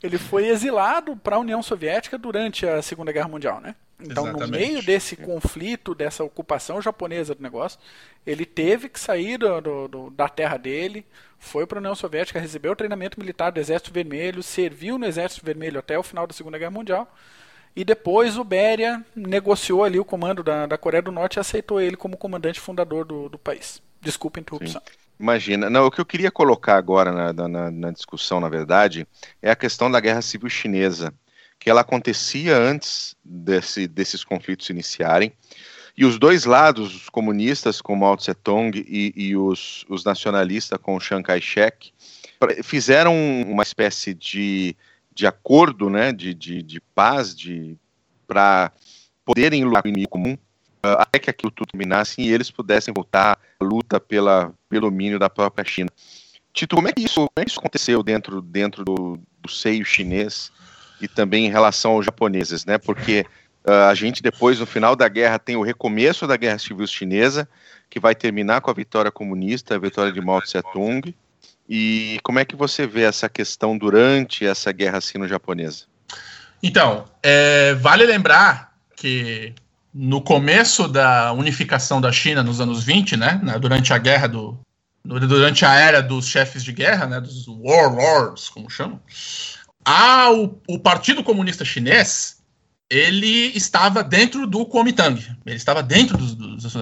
[0.03, 3.74] ele foi exilado para a União Soviética durante a Segunda Guerra Mundial, né?
[3.99, 4.51] Então, Exatamente.
[4.51, 7.80] no meio desse conflito, dessa ocupação japonesa do negócio,
[8.26, 11.07] ele teve que sair do, do, da terra dele,
[11.39, 15.47] foi para a União Soviética, recebeu o treinamento militar do Exército Vermelho, serviu no Exército
[15.47, 17.11] Vermelho até o final da Segunda Guerra Mundial,
[17.77, 21.81] e depois o Beria negociou ali o comando da, da Coreia do Norte e aceitou
[21.81, 23.83] ele como comandante fundador do, do país.
[24.01, 24.81] Desculpa a interrupção.
[24.85, 25.05] Sim.
[25.18, 25.70] Imagina.
[25.70, 29.07] Não, o que eu queria colocar agora na, na, na, discussão, na verdade,
[29.41, 31.14] é a questão da Guerra Civil Chinesa,
[31.59, 35.33] que ela acontecia antes desse, desses conflitos iniciarem.
[35.97, 40.79] E os dois lados, os comunistas com Mao Tse Tung e, e os, os nacionalistas
[40.83, 41.93] com Chiang Kai-shek,
[42.64, 43.14] fizeram
[43.47, 44.77] uma espécie de,
[45.15, 47.77] de acordo, né, de, de, de paz, de
[48.27, 48.73] para
[49.25, 53.65] poderem lutar no comum, uh, até que aquilo tudo terminasse e eles pudessem voltar à
[53.65, 55.91] luta pela, pelo domínio da própria China.
[56.53, 59.85] Tito, como é que isso, como é que isso aconteceu dentro, dentro do, do seio
[59.85, 60.51] chinês
[61.01, 62.79] e também em relação aos japoneses, né?
[62.79, 63.27] Porque
[63.67, 67.49] Uh, a gente depois, no final da guerra, tem o recomeço da Guerra Civil Chinesa,
[67.89, 71.15] que vai terminar com a vitória comunista, a vitória de Mao Tse-tung.
[71.69, 75.85] E como é que você vê essa questão durante essa guerra sino-japonesa?
[76.62, 79.55] Então, é, vale lembrar que
[79.93, 84.59] no começo da unificação da China nos anos 20, né, durante a guerra do
[85.07, 88.99] durante a era dos chefes de guerra, né, dos warlords, como chamam,
[89.85, 92.43] a, o, o Partido Comunista Chinês
[92.91, 95.21] ele estava dentro do Kuomintang.
[95.45, 96.35] Ele estava dentro dos.
[96.35, 96.75] dos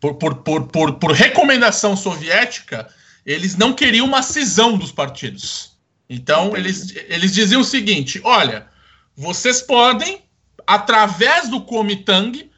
[0.00, 0.34] por, por,
[0.66, 2.88] por, por recomendação soviética,
[3.26, 5.76] eles não queriam uma cisão dos partidos.
[6.08, 8.68] Então, eles, eles diziam o seguinte: olha,
[9.16, 10.22] vocês podem,
[10.64, 12.48] através do Kuomintang,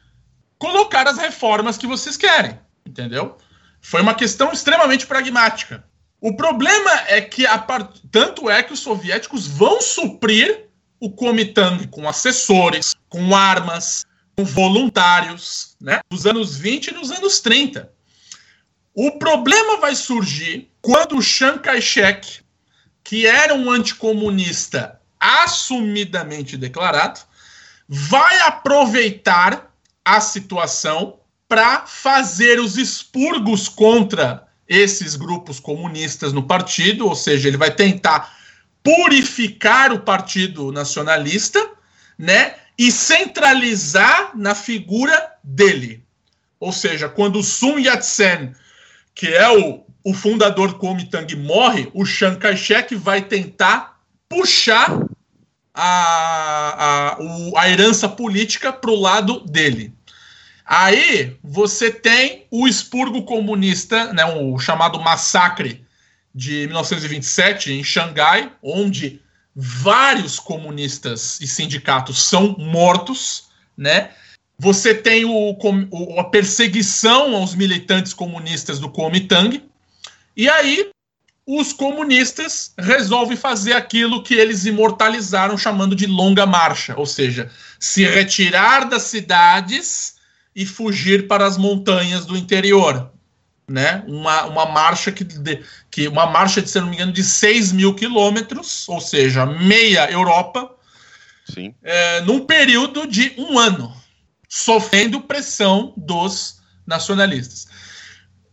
[0.59, 2.59] colocar as reformas que vocês querem.
[2.85, 3.37] Entendeu?
[3.81, 5.83] Foi uma questão extremamente pragmática.
[6.21, 8.01] O problema é que, part...
[8.11, 10.65] tanto é que os soviéticos vão suprir
[10.99, 14.05] o Kuomintang com assessores, com armas,
[14.35, 16.01] com voluntários, né?
[16.09, 17.89] Dos anos 20 e dos anos 30.
[18.93, 22.41] O problema vai surgir quando o Chiang Kai-shek,
[23.03, 27.19] que era um anticomunista assumidamente declarado,
[27.87, 29.73] vai aproveitar
[30.03, 37.57] a situação para fazer os expurgos contra esses grupos comunistas no partido, ou seja, ele
[37.57, 38.37] vai tentar
[38.83, 41.59] purificar o Partido Nacionalista,
[42.17, 42.55] né?
[42.77, 46.03] E centralizar na figura dele.
[46.59, 48.53] Ou seja, quando Sun Yat-sen,
[49.13, 55.05] que é o, o fundador Kuomintang, morre, o Chiang Kai-shek vai tentar puxar
[55.73, 57.17] a, a,
[57.57, 59.93] a herança política para o lado dele.
[60.65, 65.83] Aí você tem o expurgo comunista, né, o chamado massacre
[66.33, 69.19] de 1927 em Xangai, onde
[69.55, 74.11] vários comunistas e sindicatos são mortos, né?
[74.59, 75.57] Você tem o,
[75.91, 79.63] o, a perseguição aos militantes comunistas do Kuomintang,
[80.35, 80.91] e aí
[81.47, 87.49] os comunistas resolvem fazer aquilo que eles imortalizaram chamando de longa marcha, ou seja,
[87.79, 90.17] se retirar das cidades
[90.55, 93.09] e fugir para as montanhas do interior
[93.69, 94.03] né?
[94.07, 97.71] Uma, uma marcha que, de, que uma marcha de, se não me engano, de 6
[97.71, 100.71] mil quilômetros, ou seja, meia Europa,
[101.53, 101.73] Sim.
[101.83, 103.91] É, num período de um ano,
[104.49, 107.67] sofrendo pressão dos nacionalistas.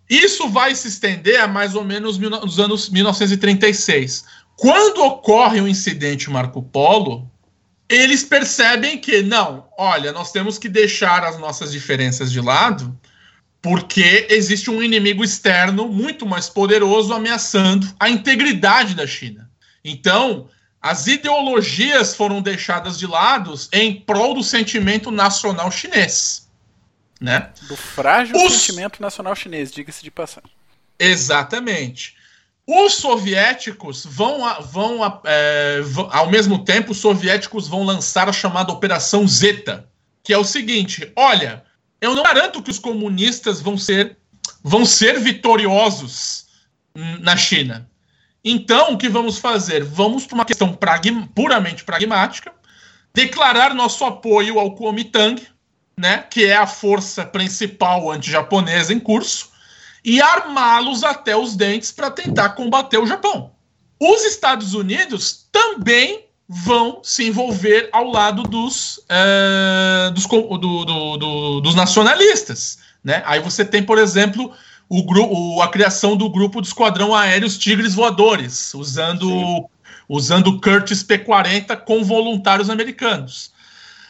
[0.08, 4.24] Isso vai se estender a mais ou menos nos anos 1936.
[4.54, 7.28] Quando ocorre o um incidente Marco Polo,
[7.88, 12.96] eles percebem que, não, olha, nós temos que deixar as nossas diferenças de lado
[13.62, 19.50] porque existe um inimigo externo muito mais poderoso ameaçando a integridade da China.
[19.84, 20.48] Então,
[20.86, 26.48] as ideologias foram deixadas de lado em prol do sentimento nacional chinês.
[27.20, 27.50] Né?
[27.62, 28.52] Do frágil Os...
[28.52, 30.48] sentimento nacional chinês, diga-se de passagem.
[30.96, 32.14] Exatamente.
[32.64, 38.72] Os soviéticos vão, vão, é, vão, ao mesmo tempo, os soviéticos vão lançar a chamada
[38.72, 39.88] Operação Zeta,
[40.22, 41.64] que é o seguinte: olha,
[42.00, 44.16] eu não garanto que os comunistas vão ser,
[44.62, 46.46] vão ser vitoriosos
[46.94, 47.90] na China.
[48.48, 49.82] Então, o que vamos fazer?
[49.82, 52.52] Vamos para uma questão pragma, puramente pragmática,
[53.12, 55.44] declarar nosso apoio ao Kuomintang,
[55.98, 59.50] né, que é a força principal anti-japonesa em curso,
[60.04, 63.50] e armá-los até os dentes para tentar combater o Japão.
[63.98, 71.60] Os Estados Unidos também vão se envolver ao lado dos, é, dos, do, do, do,
[71.62, 72.78] dos nacionalistas.
[73.02, 73.24] Né?
[73.26, 74.54] Aí você tem, por exemplo,
[74.88, 79.68] o, grupo, a criação do grupo do Esquadrão Aéreos Tigres Voadores, usando,
[80.08, 83.52] usando Curtis P-40 com voluntários americanos.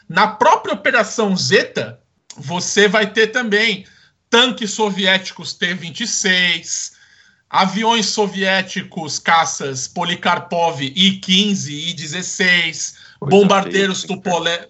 [0.08, 1.98] Na própria Operação Zeta,
[2.36, 3.86] você vai ter também
[4.28, 6.92] tanques soviéticos T-26,
[7.48, 14.66] aviões soviéticos caças Polikarpov I-15 e I-16, bombardeiros Tupolev,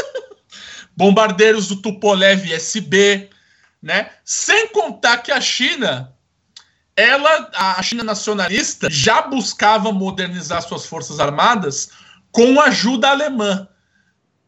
[0.94, 3.30] bombardeiros do Tupolev SB,
[3.84, 4.08] né?
[4.24, 6.10] Sem contar que a China,
[6.96, 11.90] ela, a China nacionalista, já buscava modernizar suas forças armadas
[12.32, 13.68] com ajuda alemã.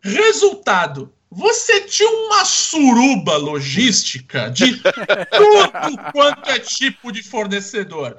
[0.00, 8.16] Resultado, você tinha uma suruba logística de tudo quanto é tipo de fornecedor.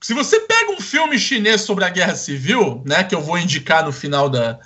[0.00, 3.84] Se você pega um filme chinês sobre a guerra civil, né, que eu vou indicar
[3.84, 4.60] no final, da,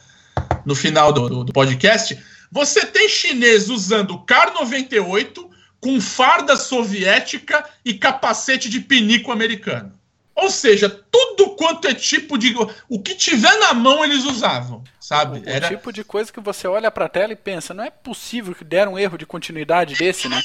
[0.63, 2.23] no final do, do, do podcast,
[2.53, 5.56] você tem chinês usando Kar 98
[5.87, 9.93] com farda soviética e capacete de pinico americano.
[10.34, 12.53] Ou seja, tudo quanto é tipo de.
[12.89, 15.39] O que tiver na mão eles usavam, sabe?
[15.39, 15.68] O, Era...
[15.68, 18.95] tipo de coisa que você olha pra tela e pensa, não é possível que deram
[18.95, 20.43] um erro de continuidade desse, né?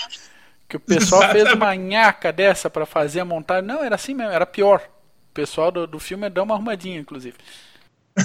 [0.70, 1.46] Que o pessoal Exatamente.
[1.46, 3.66] fez uma nhaca dessa para fazer a montagem.
[3.66, 4.80] Não, era assim mesmo, era pior.
[5.32, 7.36] O pessoal do, do filme deu uma arrumadinha, inclusive.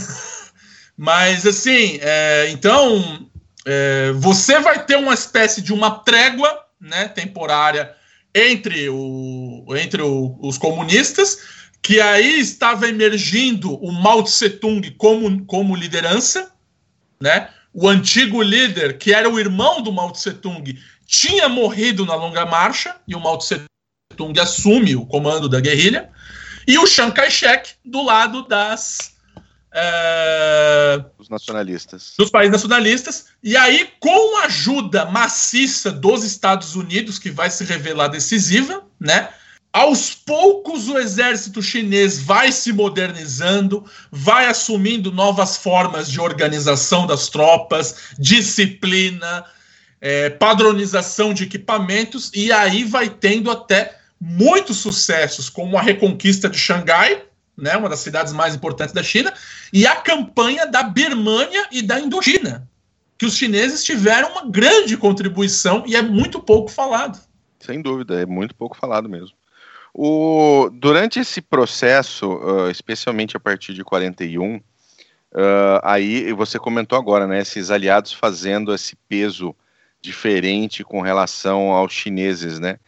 [0.96, 3.26] Mas assim, é, então
[3.64, 7.95] é, você vai ter uma espécie de uma trégua né, temporária
[8.35, 11.39] entre, o, entre o, os comunistas,
[11.81, 16.53] que aí estava emergindo o Mao Tse Tung como, como liderança,
[17.20, 17.49] né?
[17.72, 20.64] O antigo líder, que era o irmão do Mao Tse Tung,
[21.07, 23.62] tinha morrido na longa marcha e o Mao Tse
[24.16, 26.11] Tung assume o comando da guerrilha.
[26.66, 29.15] E o Chiang Kai-shek do lado das
[29.79, 31.05] é...
[31.18, 32.14] Os nacionalistas.
[32.18, 33.27] Dos países nacionalistas.
[33.43, 39.29] E aí, com a ajuda maciça dos Estados Unidos, que vai se revelar decisiva, né?
[39.70, 47.29] Aos poucos o exército chinês vai se modernizando, vai assumindo novas formas de organização das
[47.29, 49.45] tropas, disciplina,
[50.01, 56.59] é, padronização de equipamentos, e aí vai tendo até muitos sucessos, como a reconquista de
[56.59, 57.26] Xangai,
[57.57, 59.32] né, uma das cidades mais importantes da China,
[59.72, 62.68] e a campanha da Birmânia e da Indochina,
[63.16, 67.18] que os chineses tiveram uma grande contribuição e é muito pouco falado.
[67.59, 69.36] Sem dúvida, é muito pouco falado mesmo.
[69.92, 74.62] O, durante esse processo, uh, especialmente a partir de 41, uh,
[75.82, 79.57] aí você comentou agora, né, esses aliados fazendo esse peso
[80.02, 82.78] diferente com relação aos chineses, né?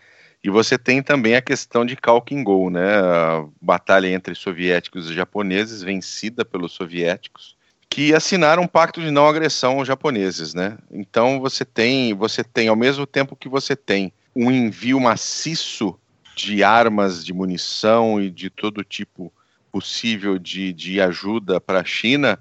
[0.43, 2.97] E você tem também a questão de Kalkin Gol, né?
[2.97, 7.57] A batalha entre soviéticos e japoneses, vencida pelos soviéticos,
[7.91, 10.79] que assinaram um pacto de não agressão aos japoneses, né?
[10.91, 15.99] Então você tem, você tem, ao mesmo tempo que você tem um envio maciço
[16.37, 19.33] de armas, de munição e de todo tipo
[19.73, 22.39] possível de, de ajuda para a China,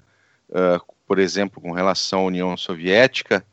[0.50, 3.44] uh, por exemplo, com relação à União Soviética,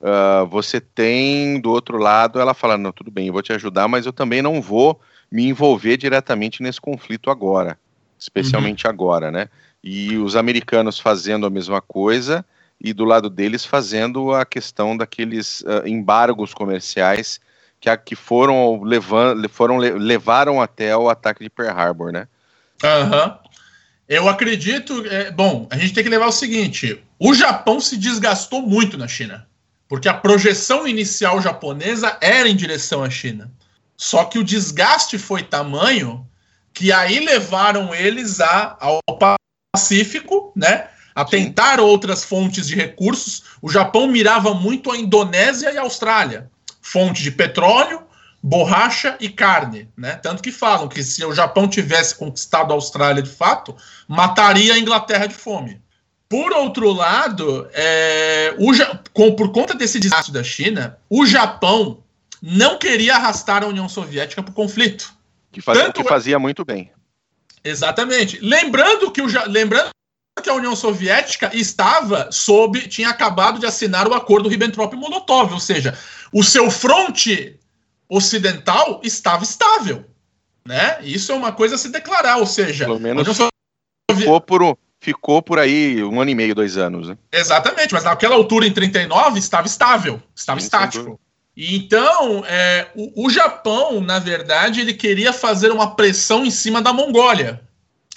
[0.00, 3.88] Uh, você tem do outro lado ela fala: não, tudo bem, eu vou te ajudar,
[3.88, 7.78] mas eu também não vou me envolver diretamente nesse conflito agora,
[8.18, 8.90] especialmente uhum.
[8.90, 9.48] agora, né?
[9.82, 12.44] E os americanos fazendo a mesma coisa
[12.80, 17.40] e do lado deles fazendo a questão daqueles uh, embargos comerciais
[17.80, 22.28] que, que foram, levando, foram levaram até o ataque de Pearl Harbor, né?
[22.82, 23.26] Aham.
[23.26, 23.44] Uhum.
[24.06, 25.06] Eu acredito.
[25.06, 29.08] É, bom, a gente tem que levar o seguinte: o Japão se desgastou muito na
[29.08, 29.46] China.
[29.88, 33.50] Porque a projeção inicial japonesa era em direção à China.
[33.96, 36.26] Só que o desgaste foi tamanho
[36.72, 38.98] que aí levaram eles a, ao
[39.72, 40.88] Pacífico, né?
[41.14, 43.44] A tentar outras fontes de recursos.
[43.62, 46.50] O Japão mirava muito a Indonésia e a Austrália,
[46.82, 48.02] fonte de petróleo,
[48.42, 50.16] borracha e carne, né?
[50.16, 53.76] Tanto que falam que se o Japão tivesse conquistado a Austrália de fato,
[54.08, 55.80] mataria a Inglaterra de fome.
[56.28, 58.72] Por outro lado, é, o,
[59.12, 62.02] com, por conta desse desastre da China, o Japão
[62.42, 65.12] não queria arrastar a União Soviética para o conflito.
[65.52, 66.90] Que, faz, Tanto, que fazia muito bem.
[67.62, 68.38] Exatamente.
[68.42, 69.90] Lembrando que o lembrando
[70.42, 75.96] que a União Soviética estava sob tinha acabado de assinar o acordo Ribbentrop-Molotov, ou seja,
[76.32, 77.58] o seu fronte
[78.08, 80.04] ocidental estava estável,
[80.66, 80.98] né?
[81.02, 83.26] Isso é uma coisa a se declarar, ou seja, pelo menos
[84.10, 87.18] ficou por ficou por aí um ano e meio, dois anos, né?
[87.30, 91.20] Exatamente, mas naquela altura em 39 estava estável, estava Sim, estático.
[91.54, 96.80] E então, é, o, o, Japão, na verdade, ele queria fazer uma pressão em cima
[96.80, 97.60] da Mongólia,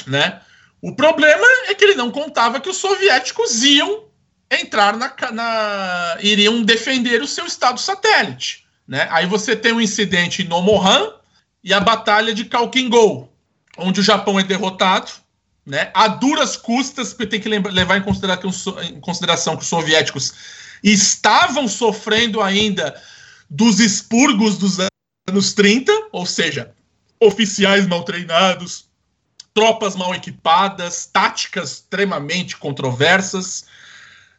[0.07, 0.39] né?
[0.81, 4.05] O problema é que ele não contava que os soviéticos iam
[4.49, 9.07] entrar na, na iriam defender o seu estado satélite, né?
[9.11, 11.11] Aí você tem o um incidente em Nomohan
[11.63, 13.31] e a batalha de Kalkingol,
[13.77, 15.11] onde o Japão é derrotado,
[15.67, 15.91] né?
[15.93, 20.33] A duras custas, porque tem que levar em consideração, em consideração que os soviéticos
[20.81, 22.95] estavam sofrendo ainda
[23.49, 24.77] dos expurgos dos
[25.29, 26.71] anos 30, ou seja,
[27.19, 28.85] oficiais mal treinados,
[29.53, 33.65] tropas mal equipadas, táticas extremamente controversas.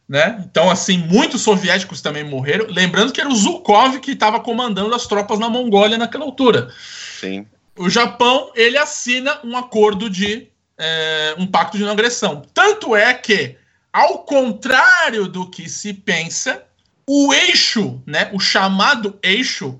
[0.07, 0.43] Né?
[0.49, 2.65] Então, assim, muitos soviéticos também morreram.
[2.69, 6.73] Lembrando que era o Zhukov que estava comandando as tropas na Mongólia naquela altura.
[7.19, 7.45] Sim.
[7.77, 10.48] O Japão ele assina um acordo de
[10.79, 12.41] é, um pacto de não agressão.
[12.53, 13.57] Tanto é que,
[13.91, 16.63] ao contrário do que se pensa,
[17.05, 19.79] o eixo, né, o chamado eixo,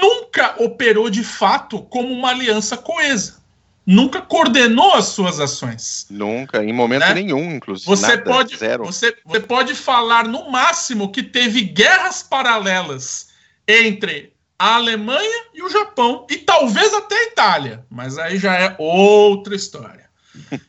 [0.00, 3.40] nunca operou de fato como uma aliança coesa.
[3.84, 6.06] Nunca coordenou as suas ações.
[6.08, 7.14] Nunca, em momento né?
[7.14, 7.88] nenhum, inclusive.
[7.88, 8.84] Você, nada, pode, zero.
[8.84, 13.28] Você, você pode falar no máximo que teve guerras paralelas
[13.66, 18.76] entre a Alemanha e o Japão, e talvez até a Itália, mas aí já é
[18.78, 20.01] outra história.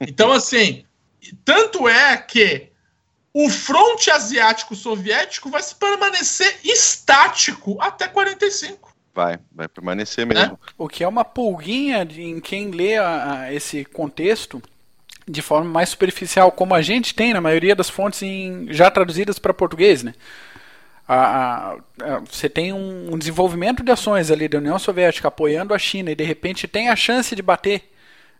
[0.01, 0.85] Então, assim,
[1.45, 2.69] tanto é que
[3.33, 8.93] o fronte asiático soviético vai se permanecer estático até 45.
[9.13, 10.53] Vai, vai permanecer mesmo.
[10.53, 10.73] É?
[10.77, 14.61] O que é uma pulguinha em quem lê a, a esse contexto
[15.27, 19.39] de forma mais superficial, como a gente tem na maioria das fontes em, já traduzidas
[19.39, 20.13] para português, né?
[21.07, 25.79] A, a, você tem um, um, desenvolvimento de ações ali da União Soviética apoiando a
[25.79, 27.92] China e de repente tem a chance de bater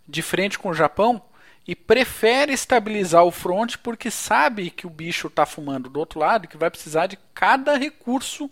[0.08, 1.22] de frente com o Japão,
[1.68, 6.46] e prefere estabilizar o front porque sabe que o bicho está fumando do outro lado
[6.46, 8.52] e que vai precisar de cada recurso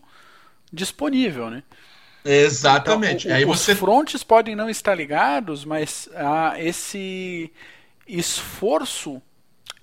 [0.72, 1.64] disponível, né?
[2.24, 3.26] Exatamente.
[3.28, 3.76] Então, o, Aí os você...
[3.76, 7.52] frontes podem não estar ligados, mas ah, esse
[8.08, 9.22] esforço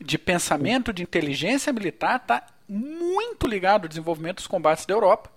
[0.00, 5.30] de pensamento, de inteligência militar está muito ligado ao desenvolvimento dos combates da Europa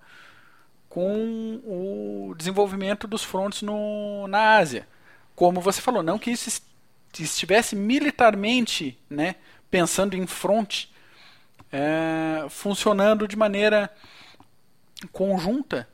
[0.88, 4.86] com o desenvolvimento dos frontes no, na Ásia.
[5.42, 6.62] Como você falou, não que isso
[7.18, 9.34] estivesse militarmente, né,
[9.68, 10.84] pensando em front,
[11.72, 13.90] é, funcionando de maneira
[15.10, 15.88] conjunta,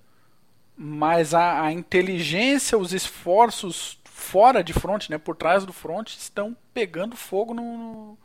[0.77, 6.55] mas a, a, inteligência, os esforços fora de front, né, por trás do front, estão
[6.75, 8.19] pegando fogo no, no,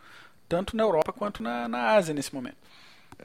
[0.49, 2.57] tanto na Europa quanto na, na Ásia nesse momento.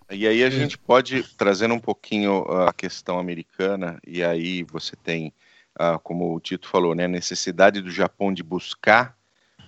[0.08, 5.32] E aí a gente pode, trazendo um pouquinho a questão americana, e aí você tem,
[5.78, 9.16] uh, como o Tito falou, né, a necessidade do Japão de buscar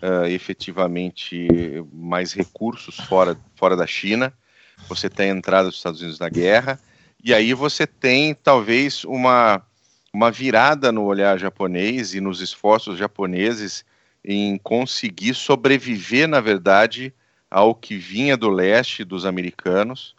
[0.02, 1.48] uh, efetivamente
[1.92, 4.32] mais recursos fora, fora da China,
[4.88, 6.80] você tem a entrada dos Estados Unidos na guerra,
[7.22, 9.62] e aí você tem talvez uma,
[10.12, 13.84] uma virada no olhar japonês e nos esforços japoneses
[14.24, 17.12] em conseguir sobreviver, na verdade,
[17.50, 20.14] ao que vinha do leste dos americanos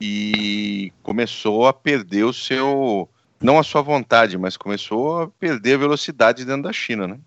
[0.00, 3.08] e começou a perder o seu,
[3.40, 7.18] não a sua vontade, mas começou a perder a velocidade dentro da China, né?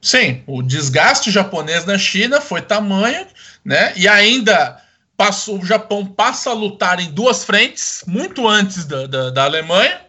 [0.00, 3.26] Sim, o desgaste japonês na China foi tamanho,
[3.64, 3.92] né?
[3.96, 4.82] E ainda
[5.16, 10.00] passou, o Japão passa a lutar em duas frentes, muito antes da, da, da Alemanha,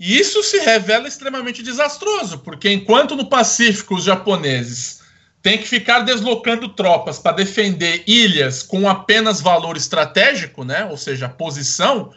[0.00, 5.02] e isso se revela extremamente desastroso, porque enquanto no Pacífico os japoneses
[5.42, 10.86] têm que ficar deslocando tropas para defender ilhas com apenas valor estratégico, né?
[10.86, 12.14] Ou seja, posição,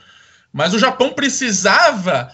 [0.53, 2.31] mas o Japão precisava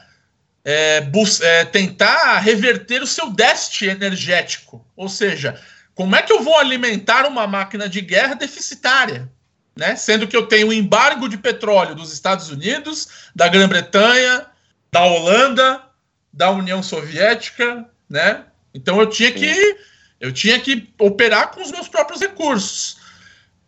[0.66, 1.03] é,
[1.41, 4.86] é, tentar reverter o seu déficit energético.
[4.95, 5.59] Ou seja,
[5.93, 9.30] como é que eu vou alimentar uma máquina de guerra deficitária?
[9.76, 9.95] Né?
[9.95, 14.45] Sendo que eu tenho um embargo de petróleo dos Estados Unidos, da Grã-Bretanha,
[14.91, 15.84] da Holanda,
[16.32, 18.45] da União Soviética, né?
[18.74, 19.78] Então eu tinha que
[20.20, 22.97] eu tinha que operar com os meus próprios recursos.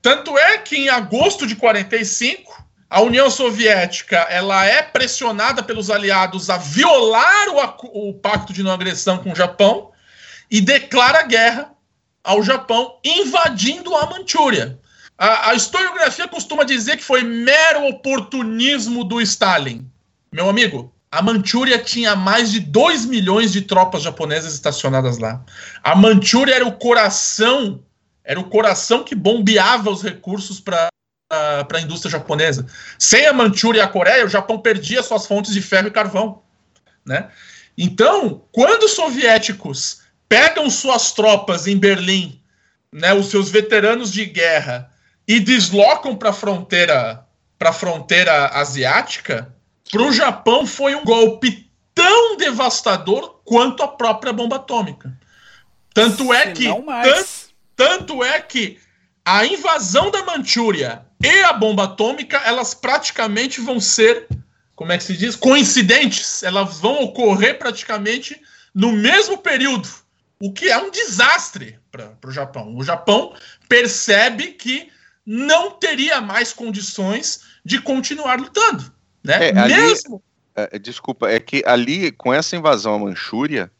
[0.02, 2.65] Tanto é que em agosto de 45
[2.96, 8.72] a União Soviética ela é pressionada pelos aliados a violar o, o pacto de não
[8.72, 9.92] agressão com o Japão
[10.50, 11.74] e declara guerra
[12.24, 14.80] ao Japão, invadindo a Manchúria.
[15.18, 19.86] A, a, historiografia costuma dizer que foi mero oportunismo do Stalin.
[20.32, 25.44] Meu amigo, a Manchúria tinha mais de 2 milhões de tropas japonesas estacionadas lá.
[25.84, 27.84] A Manchúria era o coração,
[28.24, 30.88] era o coração que bombeava os recursos para
[31.28, 32.66] para a indústria japonesa.
[33.00, 36.42] Sem a Manchúria e a Coreia, o Japão perdia suas fontes de ferro e carvão.
[37.06, 37.30] Né?
[37.78, 42.42] Então, quando os soviéticos pegam suas tropas em Berlim,
[42.92, 44.90] né, os seus veteranos de guerra,
[45.28, 47.26] e deslocam para a fronteira,
[47.58, 49.54] para fronteira asiática,
[49.92, 55.18] para o Japão foi um golpe tão devastador quanto a própria bomba atômica.
[55.94, 58.80] Tanto é que tanto, tanto é que
[59.26, 64.28] a invasão da Manchúria e a bomba atômica, elas praticamente vão ser,
[64.76, 66.44] como é que se diz, coincidentes.
[66.44, 68.40] Elas vão ocorrer praticamente
[68.74, 69.90] no mesmo período,
[70.40, 72.76] o que é um desastre para o Japão.
[72.78, 73.34] O Japão
[73.68, 74.90] percebe que
[75.26, 79.50] não teria mais condições de continuar lutando, né?
[79.50, 80.22] É, Mesmo.
[80.56, 83.72] Ali, é, desculpa, é que ali com essa invasão à Manchúria,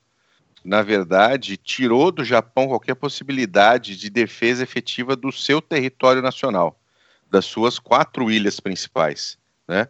[0.66, 6.80] na verdade, tirou do Japão qualquer possibilidade de defesa efetiva do seu território nacional
[7.30, 9.38] das suas quatro ilhas principais,
[9.68, 9.88] né?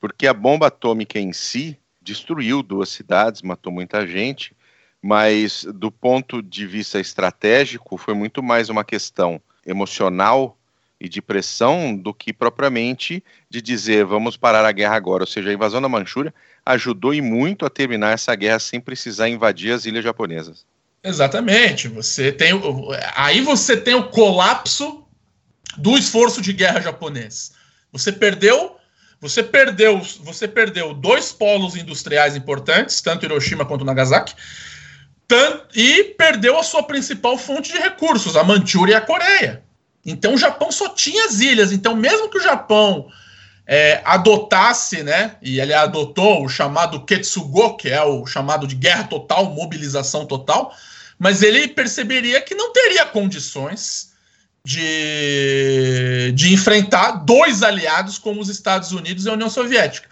[0.00, 4.54] Porque a bomba atômica em si destruiu duas cidades, matou muita gente,
[5.00, 10.58] mas do ponto de vista estratégico foi muito mais uma questão emocional
[11.00, 15.22] e de pressão do que propriamente de dizer vamos parar a guerra agora.
[15.22, 16.34] Ou seja, a invasão da Manchúria
[16.64, 20.64] ajudou e muito a terminar essa guerra sem precisar invadir as ilhas japonesas.
[21.02, 21.88] Exatamente.
[21.88, 22.52] Você tem
[23.14, 25.04] aí você tem o colapso
[25.76, 27.52] do esforço de guerra japonês.
[27.92, 28.76] Você perdeu,
[29.20, 34.34] você perdeu, você perdeu dois polos industriais importantes, tanto Hiroshima quanto Nagasaki,
[35.28, 39.62] tanto, e perdeu a sua principal fonte de recursos, a Manchúria e a Coreia.
[40.04, 41.72] Então o Japão só tinha as ilhas.
[41.72, 43.08] Então, mesmo que o Japão
[43.66, 49.04] é, adotasse, né, e ele adotou o chamado Ketsugo, que é o chamado de guerra
[49.04, 50.74] total, mobilização total,
[51.18, 54.12] mas ele perceberia que não teria condições
[54.66, 60.08] de, de enfrentar dois aliados como os Estados Unidos e a União Soviética.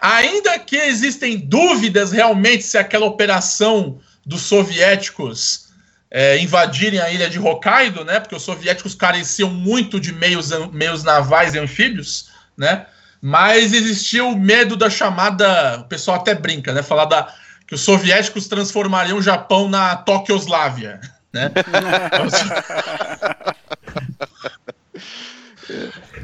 [0.00, 5.68] Ainda que existem dúvidas realmente se aquela operação dos soviéticos
[6.10, 8.20] é, invadirem a ilha de Hokkaido, né?
[8.20, 12.86] Porque os soviéticos careciam muito de meios, meios navais e anfíbios, né?
[13.20, 16.82] Mas existia o medo da chamada, o pessoal até brinca, né?
[16.82, 17.34] Falar da
[17.66, 21.00] que os soviéticos transformariam o Japão na Tokioslávia,
[21.32, 21.50] né?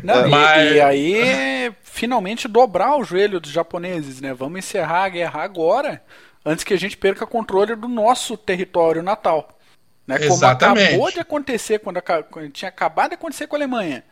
[0.04, 0.72] Não, Mas...
[0.72, 4.34] e, e, aí, finalmente, dobrar o joelho dos japoneses, né?
[4.34, 6.02] Vamos encerrar a guerra agora,
[6.44, 9.58] antes que a gente perca controle do nosso território natal.
[10.06, 10.18] Né?
[10.18, 10.88] Como Exatamente.
[10.88, 12.00] acabou de acontecer, quando,
[12.30, 14.04] quando tinha acabado de acontecer com a Alemanha.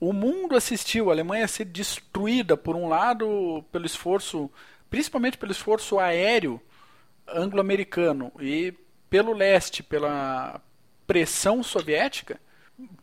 [0.00, 4.50] O mundo assistiu a Alemanha ser destruída, por um lado, pelo esforço,
[4.88, 6.60] principalmente pelo esforço aéreo
[7.26, 8.72] anglo-americano, e
[9.10, 10.60] pelo leste, pela
[11.06, 12.38] pressão soviética,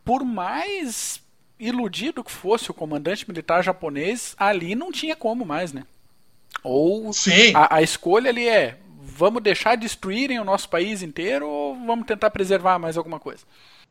[0.03, 1.21] por mais
[1.59, 5.83] iludido que fosse o comandante militar japonês, ali não tinha como mais, né?
[6.63, 7.11] Ou
[7.53, 12.29] a, a, escolha ali é: vamos deixar destruírem o nosso país inteiro ou vamos tentar
[12.29, 13.43] preservar mais alguma coisa?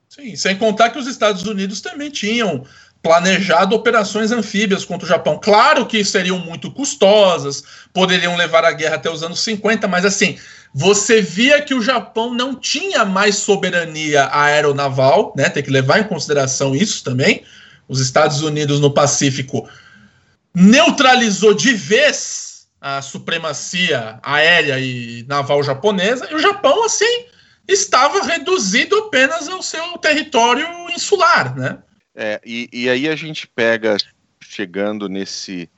[0.09, 2.65] Sim, sem contar que os Estados Unidos também tinham
[3.05, 5.39] planejado operações anfíbias contra o Japão.
[5.39, 10.39] Claro que seriam muito custosas, poderiam levar a guerra até os anos 50, mas assim,
[10.73, 15.51] você via que o Japão não tinha mais soberania aeronaval, né?
[15.51, 17.45] Tem que levar em consideração isso também.
[17.87, 19.69] Os Estados Unidos no Pacífico
[20.55, 27.27] neutralizou de vez a supremacia aérea e naval japonesa, e o Japão, assim,
[27.69, 31.79] estava reduzido apenas ao seu território insular, né?
[32.15, 33.97] É, e, e aí a gente pega,
[34.41, 35.69] chegando nesse,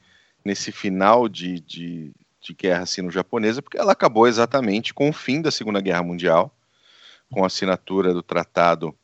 [0.44, 2.12] nesse final de, de
[2.46, 6.54] de guerra sino-japonesa, porque ela acabou exatamente com o fim da Segunda Guerra Mundial,
[7.30, 8.94] com a assinatura do tratado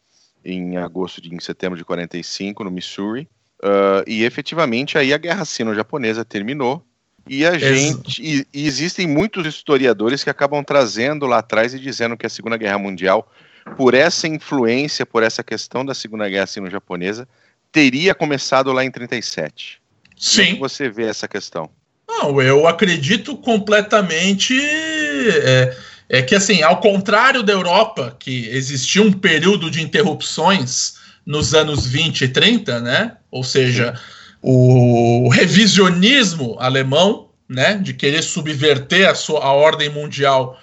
[0.44, 3.28] em agosto de em setembro de 45 no Missouri,
[3.62, 6.84] uh, e efetivamente aí a guerra sino-japonesa terminou.
[7.28, 12.16] E a gente e, e existem muitos historiadores que acabam trazendo lá atrás e dizendo
[12.16, 13.30] que a Segunda Guerra Mundial,
[13.76, 17.28] por essa influência, por essa questão da Segunda Guerra sino-japonesa,
[17.70, 19.80] teria começado lá em 37.
[20.16, 20.46] Sim.
[20.46, 21.70] Como você vê essa questão?
[22.06, 24.58] Não, eu acredito completamente.
[24.60, 25.76] É,
[26.08, 31.86] é, que, assim, ao contrário da Europa, que existia um período de interrupções nos anos
[31.86, 33.16] 20 e 30, né?
[33.30, 33.98] Ou seja,
[34.42, 37.76] o revisionismo alemão, né?
[37.76, 40.60] De querer subverter a, sua, a ordem mundial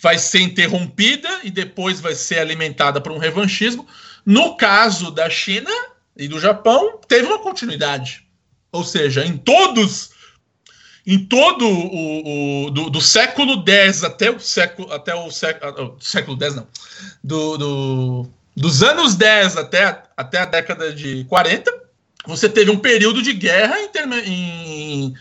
[0.00, 3.86] vai ser interrompida e depois vai ser alimentada por um revanchismo.
[4.24, 5.70] No caso da China
[6.16, 8.26] e do Japão, teve uma continuidade.
[8.72, 10.10] Ou seja, em todos
[11.06, 16.36] em todo o, o do, do, século X até o século até o século, século
[16.42, 16.66] X não
[17.22, 21.72] do, do, dos anos 10 até, até a década de 40
[22.26, 23.88] você teve um período de guerra em,
[24.24, 25.14] em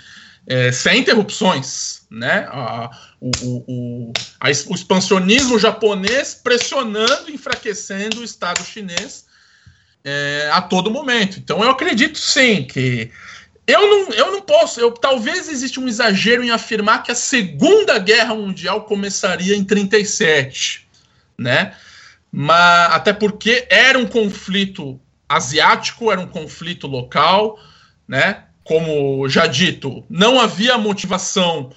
[0.48, 2.90] é, sem interrupções né a,
[3.22, 3.32] o,
[3.68, 9.26] o, a, o expansionismo japonês pressionando enfraquecendo o Estado chinês
[10.04, 13.12] é, a todo momento então eu acredito sim que
[13.68, 14.80] eu não, eu não posso.
[14.80, 20.88] Eu, talvez exista um exagero em afirmar que a Segunda Guerra Mundial começaria em 37,
[21.38, 21.76] né?
[22.32, 27.60] Mas até porque era um conflito asiático, era um conflito local,
[28.08, 28.44] né?
[28.64, 31.72] Como já dito, não havia motivação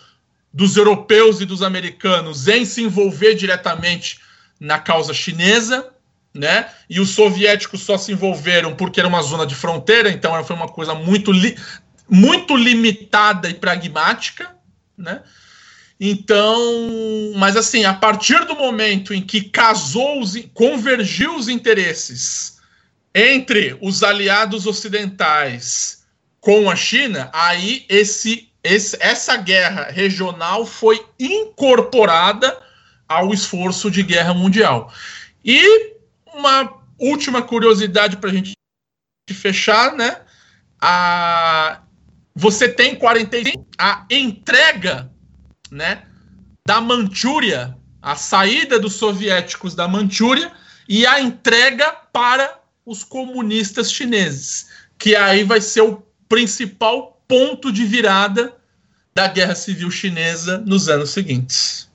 [0.53, 4.21] dos europeus e dos americanos em se envolver diretamente
[4.59, 5.89] na causa chinesa,
[6.35, 6.71] né?
[6.89, 10.69] E os soviéticos só se envolveram porque era uma zona de fronteira, então foi uma
[10.69, 11.57] coisa muito, li
[12.09, 14.55] muito limitada e pragmática,
[14.97, 15.23] né?
[16.01, 16.57] Então,
[17.37, 22.59] mas assim, a partir do momento em que casou, os, convergiu os interesses
[23.15, 26.05] entre os aliados ocidentais
[26.41, 32.61] com a China, aí esse, esse, essa guerra regional foi incorporada
[33.09, 34.93] ao esforço de guerra mundial.
[35.45, 35.95] E
[36.35, 38.53] uma última curiosidade para a gente
[39.33, 40.21] fechar, né?
[40.81, 41.81] A,
[42.35, 45.11] você tem 45 a entrega,
[45.71, 46.05] né,
[46.67, 50.53] da Manchúria, a saída dos soviéticos da Manchúria
[50.89, 57.85] e a entrega para os comunistas chineses, que aí vai ser o principal ponto de
[57.85, 58.57] virada
[59.15, 61.89] da Guerra Civil Chinesa nos anos seguintes.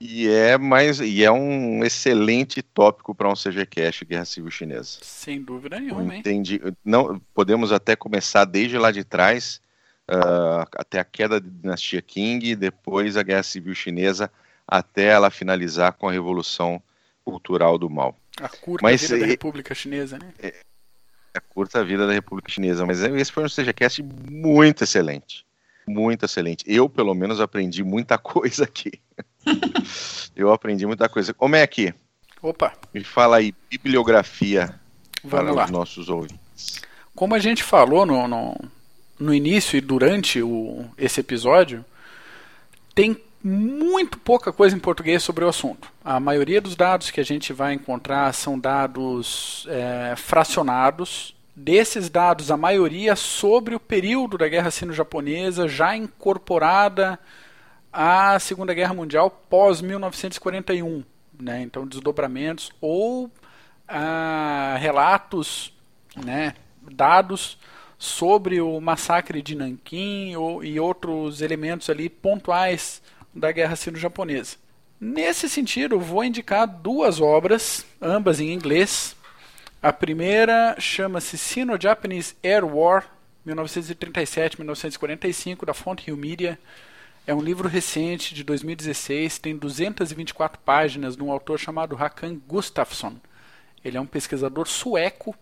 [0.00, 4.98] E é mais e é um excelente tópico para um CGCast Guerra Civil Chinesa.
[5.00, 6.16] Sem dúvida nenhuma.
[6.16, 6.60] Entendi.
[6.84, 9.60] Não podemos até começar desde lá de trás
[10.10, 14.28] uh, até a queda da dinastia Qing, depois a Guerra Civil Chinesa,
[14.66, 16.82] até ela finalizar com a Revolução
[17.24, 18.16] Cultural do Mal.
[18.40, 20.32] A curta mas, vida da República Chinesa, né?
[20.42, 20.54] É,
[21.34, 25.46] a curta vida da República Chinesa, mas esse foi um CGCast muito excelente.
[25.86, 26.64] Muito excelente.
[26.66, 28.92] Eu, pelo menos, aprendi muita coisa aqui.
[30.36, 31.34] Eu aprendi muita coisa.
[31.34, 31.92] Como é aqui?
[32.40, 32.72] Opa.
[32.92, 34.78] Me fala aí, bibliografia
[35.24, 35.64] Vamos para lá.
[35.64, 36.80] os nossos ouvintes.
[37.14, 38.56] Como a gente falou no, no,
[39.18, 41.84] no início e durante o, esse episódio,
[42.94, 45.88] tem muito pouca coisa em português sobre o assunto.
[46.04, 52.50] A maioria dos dados que a gente vai encontrar são dados é, fracionados, Desses dados,
[52.50, 57.18] a maioria sobre o período da Guerra Sino-Japonesa, já incorporada
[57.92, 61.04] à Segunda Guerra Mundial pós 1941.
[61.38, 61.60] Né?
[61.60, 63.30] Então, desdobramentos ou
[63.86, 65.74] ah, relatos,
[66.16, 66.54] né,
[66.90, 67.58] dados
[67.98, 73.02] sobre o massacre de Nanquim ou, e outros elementos ali pontuais
[73.34, 74.56] da Guerra Sino-Japonesa.
[75.00, 79.16] Nesse sentido, vou indicar duas obras, ambas em inglês,
[79.82, 83.04] a primeira chama-se Sino-Japanese Air War,
[83.44, 86.56] 1937-1945, da Fonthill Media.
[87.26, 93.16] É um livro recente, de 2016, tem 224 páginas, de um autor chamado Hakan Gustafsson.
[93.84, 95.34] Ele é um pesquisador sueco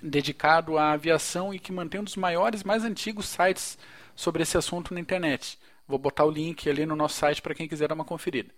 [0.00, 3.76] dedicado à aviação e que mantém um dos maiores, mais antigos sites
[4.14, 5.58] sobre esse assunto na internet.
[5.88, 8.50] Vou botar o link ali no nosso site para quem quiser dar uma conferida.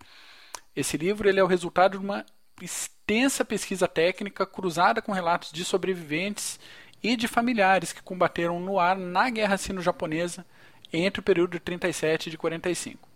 [0.75, 2.27] Esse livro ele é o resultado de uma
[2.61, 6.59] extensa pesquisa técnica cruzada com relatos de sobreviventes
[7.03, 10.45] e de familiares que combateram no ar na Guerra Sino-Japonesa
[10.93, 13.09] entre o período de 37 e de 45.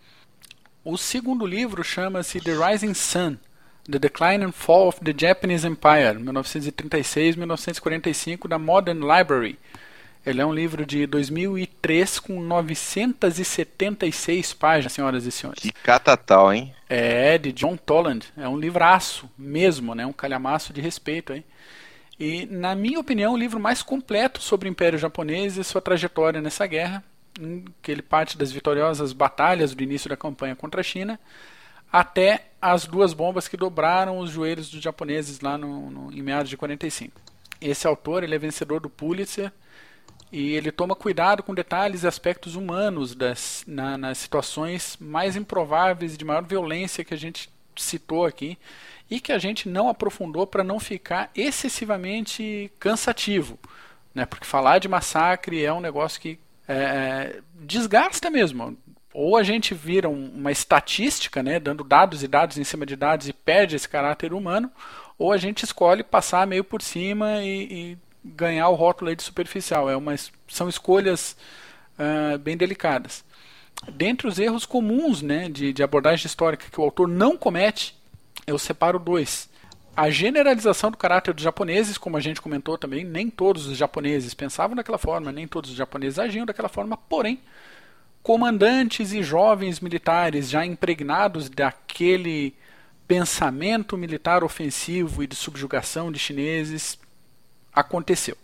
[0.85, 3.37] O segundo livro chama-se The Rising Sun:
[3.91, 9.59] The Decline and Fall of the Japanese Empire, 1936-1945, da Modern Library.
[10.25, 15.63] Ele é um livro de 2003 com 976 páginas, senhoras e senhores.
[15.63, 16.75] Que catatal, hein?
[16.89, 18.27] É, de John Toland.
[18.37, 20.07] É um livraço mesmo, né?
[20.07, 21.45] Um calhamaço de respeito, hein?
[22.19, 26.41] E, na minha opinião, o livro mais completo sobre o Império Japonês e sua trajetória
[26.41, 27.05] nessa guerra,
[27.83, 31.19] que ele parte das vitoriosas batalhas do início da campanha contra a China
[31.95, 36.51] até as duas bombas que dobraram os joelhos dos japoneses lá no, no, em meados
[36.51, 37.21] de 45.
[37.61, 39.53] Esse autor ele é vencedor do Pulitzer
[40.37, 46.15] e ele toma cuidado com detalhes e aspectos humanos das, na, nas situações mais improváveis
[46.15, 48.59] e de maior violência que a gente citou aqui
[49.09, 53.57] e que a gente não aprofundou para não ficar excessivamente cansativo.
[54.13, 54.27] Né?
[54.27, 58.77] Porque falar de massacre é um negócio que é, é desgasta mesmo.
[59.13, 63.29] Ou a gente vira uma estatística, né, dando dados e dados em cima de dados
[63.29, 64.69] e perde esse caráter humano,
[65.17, 69.91] ou a gente escolhe passar meio por cima e, e ganhar o rótulo de superficial.
[69.91, 70.15] É uma,
[70.49, 71.37] são escolhas
[71.99, 73.25] uh, bem delicadas.
[73.93, 77.95] dentre os erros comuns né, de, de abordagem histórica que o autor não comete,
[78.47, 79.49] eu separo dois.
[79.97, 84.35] A generalização do caráter dos japoneses, como a gente comentou também, nem todos os japoneses
[84.35, 87.41] pensavam daquela forma, nem todos os japoneses agiam daquela forma, porém,
[88.21, 92.57] comandantes e jovens militares já impregnados daquele
[93.07, 96.99] pensamento militar ofensivo e de subjugação de chineses
[97.75, 98.37] aconteceu.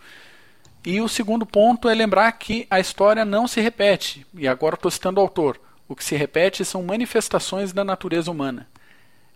[0.85, 4.26] E o segundo ponto é lembrar que a história não se repete.
[4.35, 5.61] E agora estou citando o autor.
[5.87, 8.66] O que se repete são manifestações da natureza humana.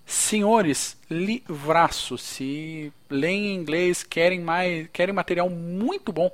[0.06, 2.16] Senhores, livraço.
[2.16, 6.30] Se leem em inglês, querem mais, querem material muito bom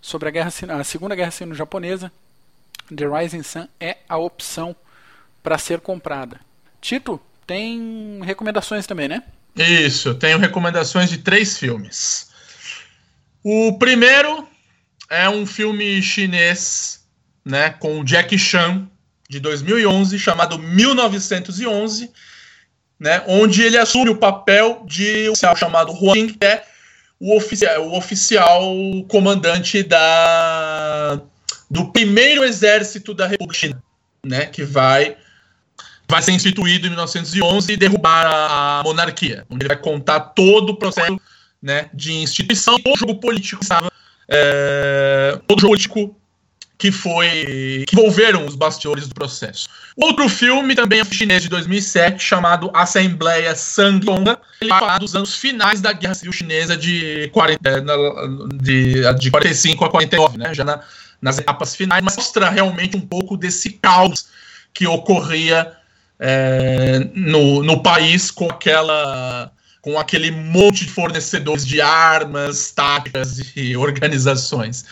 [0.00, 2.12] sobre a, guerra, a Segunda Guerra Sino-Japonesa,
[2.94, 4.74] The Rising Sun é a opção
[5.42, 6.40] para ser comprada.
[6.80, 9.22] Tito, tem recomendações também, né?
[9.56, 12.31] Isso, tenho recomendações de três filmes.
[13.44, 14.46] O primeiro
[15.10, 17.04] é um filme chinês,
[17.44, 18.88] né, com o Jack Chan,
[19.28, 22.10] de 2011, chamado 1911,
[23.00, 26.64] né, onde ele assume o papel de um oficial chamado Huang, que é
[27.18, 28.62] o oficial, o oficial
[29.08, 31.20] comandante da,
[31.68, 33.82] do primeiro exército da República China,
[34.24, 35.16] né, que vai
[36.08, 40.76] vai ser instituído em 1911 e derrubar a monarquia, onde ele vai contar todo o
[40.76, 41.18] processo
[41.62, 43.90] né, de instituição, todo jogo político estava,
[44.28, 46.16] é, todo jogo político
[46.76, 49.68] que foi que envolveram os bastidores do processo.
[49.96, 54.36] Outro filme também é chinês de 2007 chamado Assembleia Sangonga.
[54.60, 57.80] Ele fala dos anos finais da Guerra Civil Chinesa de, 40, é,
[58.56, 60.80] de, de 45 a 49, né, já na,
[61.20, 64.26] nas etapas finais, mas mostra realmente um pouco desse caos
[64.74, 65.72] que ocorria
[66.18, 69.52] é, no, no país com aquela
[69.82, 74.84] com aquele monte de fornecedores de armas, táticas e organizações.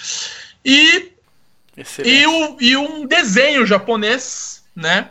[0.64, 1.12] E,
[2.05, 5.11] e, o, e um desenho japonês, né?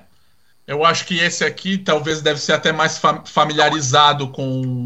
[0.68, 4.84] Eu acho que esse aqui talvez deve ser até mais familiarizado com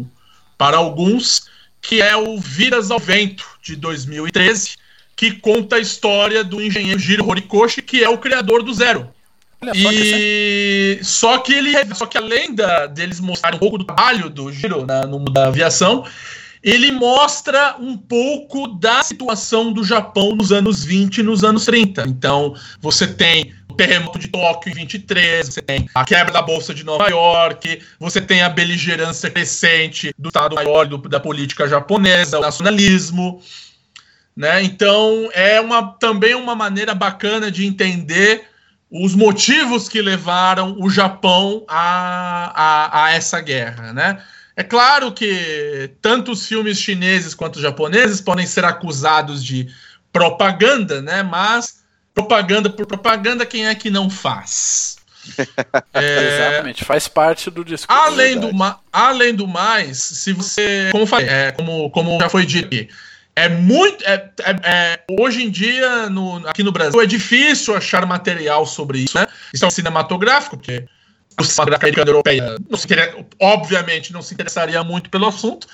[0.57, 1.49] para alguns,
[1.81, 4.77] que é o Vidas ao Vento de 2013,
[5.15, 9.12] que conta a história do engenheiro Jiro Horikoshi, que é o criador do Zero.
[9.73, 14.51] E só que ele, só que além da, deles mostrarem um pouco do trabalho do
[14.51, 16.05] Giro na, no, da aviação,
[16.63, 22.03] ele mostra um pouco da situação do Japão nos anos 20 e nos anos 30.
[22.07, 26.73] Então, você tem o terremoto de Tóquio em 23, você tem a quebra da Bolsa
[26.73, 32.37] de Nova York, você tem a beligerância crescente do Estado Maior do, da política japonesa,
[32.37, 33.41] o nacionalismo.
[34.35, 34.63] Né?
[34.63, 38.52] Então, é uma, também uma maneira bacana de entender
[38.93, 44.21] os motivos que levaram o Japão a, a, a, essa guerra, né?
[44.55, 49.67] É claro que tanto os filmes chineses quanto os japoneses podem ser acusados de
[50.11, 51.23] propaganda, né?
[51.23, 51.83] Mas
[52.13, 54.97] propaganda por propaganda, quem é que não faz?
[55.91, 56.35] é...
[56.35, 57.99] Exatamente, faz parte do discurso.
[57.99, 58.51] Além do,
[58.91, 62.89] além do mais, se você, como falei, é, como, como já foi dito aqui,
[63.35, 64.03] é muito.
[64.03, 68.99] É, é, é, hoje em dia, no, aqui no Brasil, é difícil achar material sobre
[68.99, 69.27] isso, né?
[69.53, 70.85] Isso é um cinematográfico, porque
[71.39, 72.87] o cinema da crítica europeia, não se
[73.39, 75.67] obviamente, não se interessaria muito pelo assunto.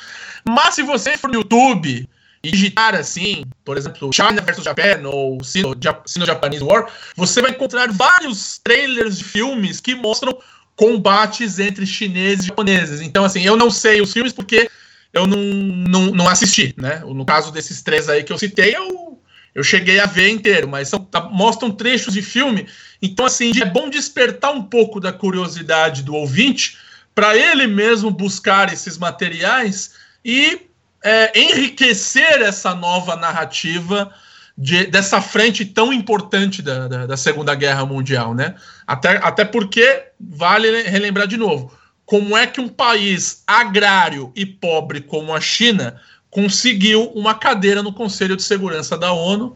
[0.47, 2.07] Mas se você for no YouTube
[2.41, 8.57] e digitar assim, por exemplo, China vs Japan ou Sino-Japanese War, você vai encontrar vários
[8.60, 10.38] trailers de filmes que mostram
[10.78, 13.01] combates entre chineses e japoneses.
[13.01, 14.70] Então, assim, eu não sei os filmes porque
[15.14, 17.01] eu não, não, não assisti, né?
[17.05, 19.22] No caso desses três aí que eu citei, eu,
[19.55, 22.68] eu cheguei a ver inteiro, mas são, tá, mostram trechos de filme.
[23.01, 26.78] Então, assim, é bom despertar um pouco da curiosidade do ouvinte
[27.16, 30.62] para ele mesmo buscar esses materiais e
[31.03, 34.14] é, enriquecer essa nova narrativa
[34.57, 38.55] de, dessa frente tão importante da, da, da, Segunda Guerra Mundial, né?
[38.86, 41.72] Até, até porque, vale relembrar de novo,
[42.10, 46.01] como é que um país agrário e pobre como a China
[46.32, 49.55] conseguiu uma cadeira no Conselho de Segurança da ONU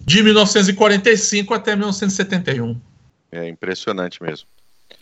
[0.00, 2.80] de 1945 até 1971.
[3.30, 4.48] É impressionante mesmo.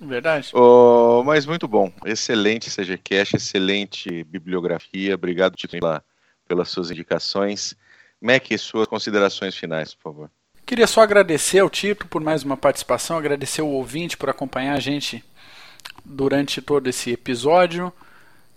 [0.01, 0.51] Verdade.
[0.55, 1.93] Oh, mas muito bom.
[2.05, 5.15] Excelente CGCast, excelente bibliografia.
[5.15, 6.03] Obrigado, Tito, pela,
[6.49, 7.77] pelas suas indicações.
[8.21, 10.31] Mac, suas considerações finais, por favor.
[10.67, 14.81] Queria só agradecer ao Tito por mais uma participação, agradecer o ouvinte por acompanhar a
[14.81, 15.23] gente
[16.05, 17.93] durante todo esse episódio.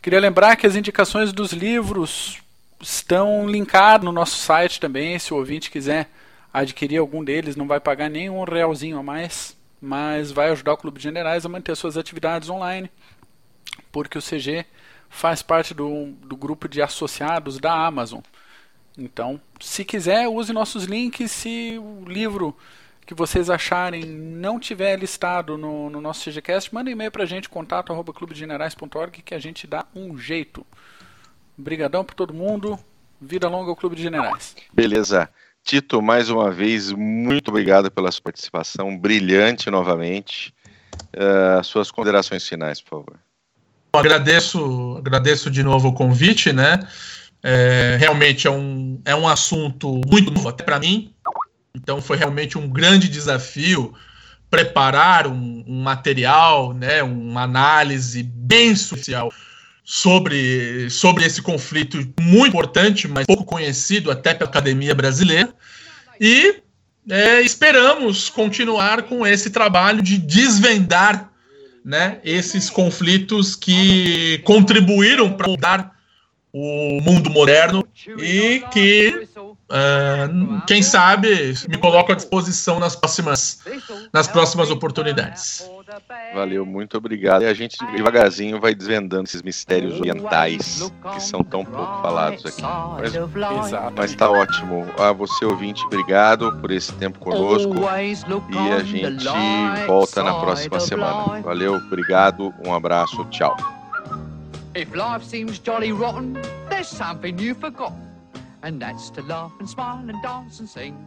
[0.01, 2.39] Queria lembrar que as indicações dos livros
[2.81, 5.17] estão linkadas no nosso site também.
[5.17, 6.09] Se o ouvinte quiser
[6.53, 10.77] adquirir algum deles, não vai pagar nem um realzinho a mais, mas vai ajudar o
[10.77, 12.89] Clube de Generais a manter suas atividades online,
[13.91, 14.65] porque o CG
[15.09, 18.21] faz parte do, do grupo de associados da Amazon.
[18.97, 21.31] Então, se quiser, use nossos links.
[21.31, 22.55] Se o livro
[23.05, 27.93] que vocês acharem não tiver listado no, no nosso CGCast, manda e-mail pra gente, contato
[27.93, 30.65] arroba clubedegenerais.org, que a gente dá um jeito.
[31.57, 32.79] Obrigadão para todo mundo.
[33.21, 34.55] Vida longa ao Clube de Generais.
[34.73, 35.29] Beleza.
[35.63, 40.53] Tito, mais uma vez, muito obrigado pela sua participação, brilhante novamente.
[41.15, 43.19] Uh, suas considerações finais, por favor.
[43.93, 46.79] Agradeço, agradeço de novo o convite, né?
[47.41, 51.13] É, realmente é um, é um assunto muito novo até para mim,
[51.75, 53.93] então foi realmente um grande desafio
[54.49, 59.31] preparar um, um material, né, uma análise bem social
[59.83, 65.53] sobre, sobre esse conflito muito importante, mas pouco conhecido até pela academia brasileira.
[66.19, 66.61] E
[67.09, 71.29] é, esperamos continuar com esse trabalho de desvendar
[71.83, 75.95] né, esses conflitos que contribuíram para mudar
[76.51, 77.85] o mundo moderno
[78.17, 79.27] e que
[79.67, 83.61] Uh, quem sabe me coloco à disposição nas próximas,
[84.13, 85.67] nas próximas oportunidades.
[86.35, 87.41] Valeu, muito obrigado.
[87.41, 92.61] E a gente devagarzinho vai desvendando esses mistérios orientais que são tão pouco falados aqui.
[92.61, 94.85] Mas, mas tá ótimo.
[94.99, 97.73] A você, ouvinte, obrigado por esse tempo conosco.
[98.51, 99.25] E a gente
[99.87, 101.41] volta na próxima semana.
[101.41, 103.57] Valeu, obrigado, um abraço, tchau.
[104.75, 106.33] If life seems jolly rotten,
[106.69, 108.05] there's something you've forgotten.
[108.65, 110.97] And that's to laugh and smile and dance and sing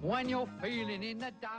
[0.00, 1.52] when you're feeling in the dumps.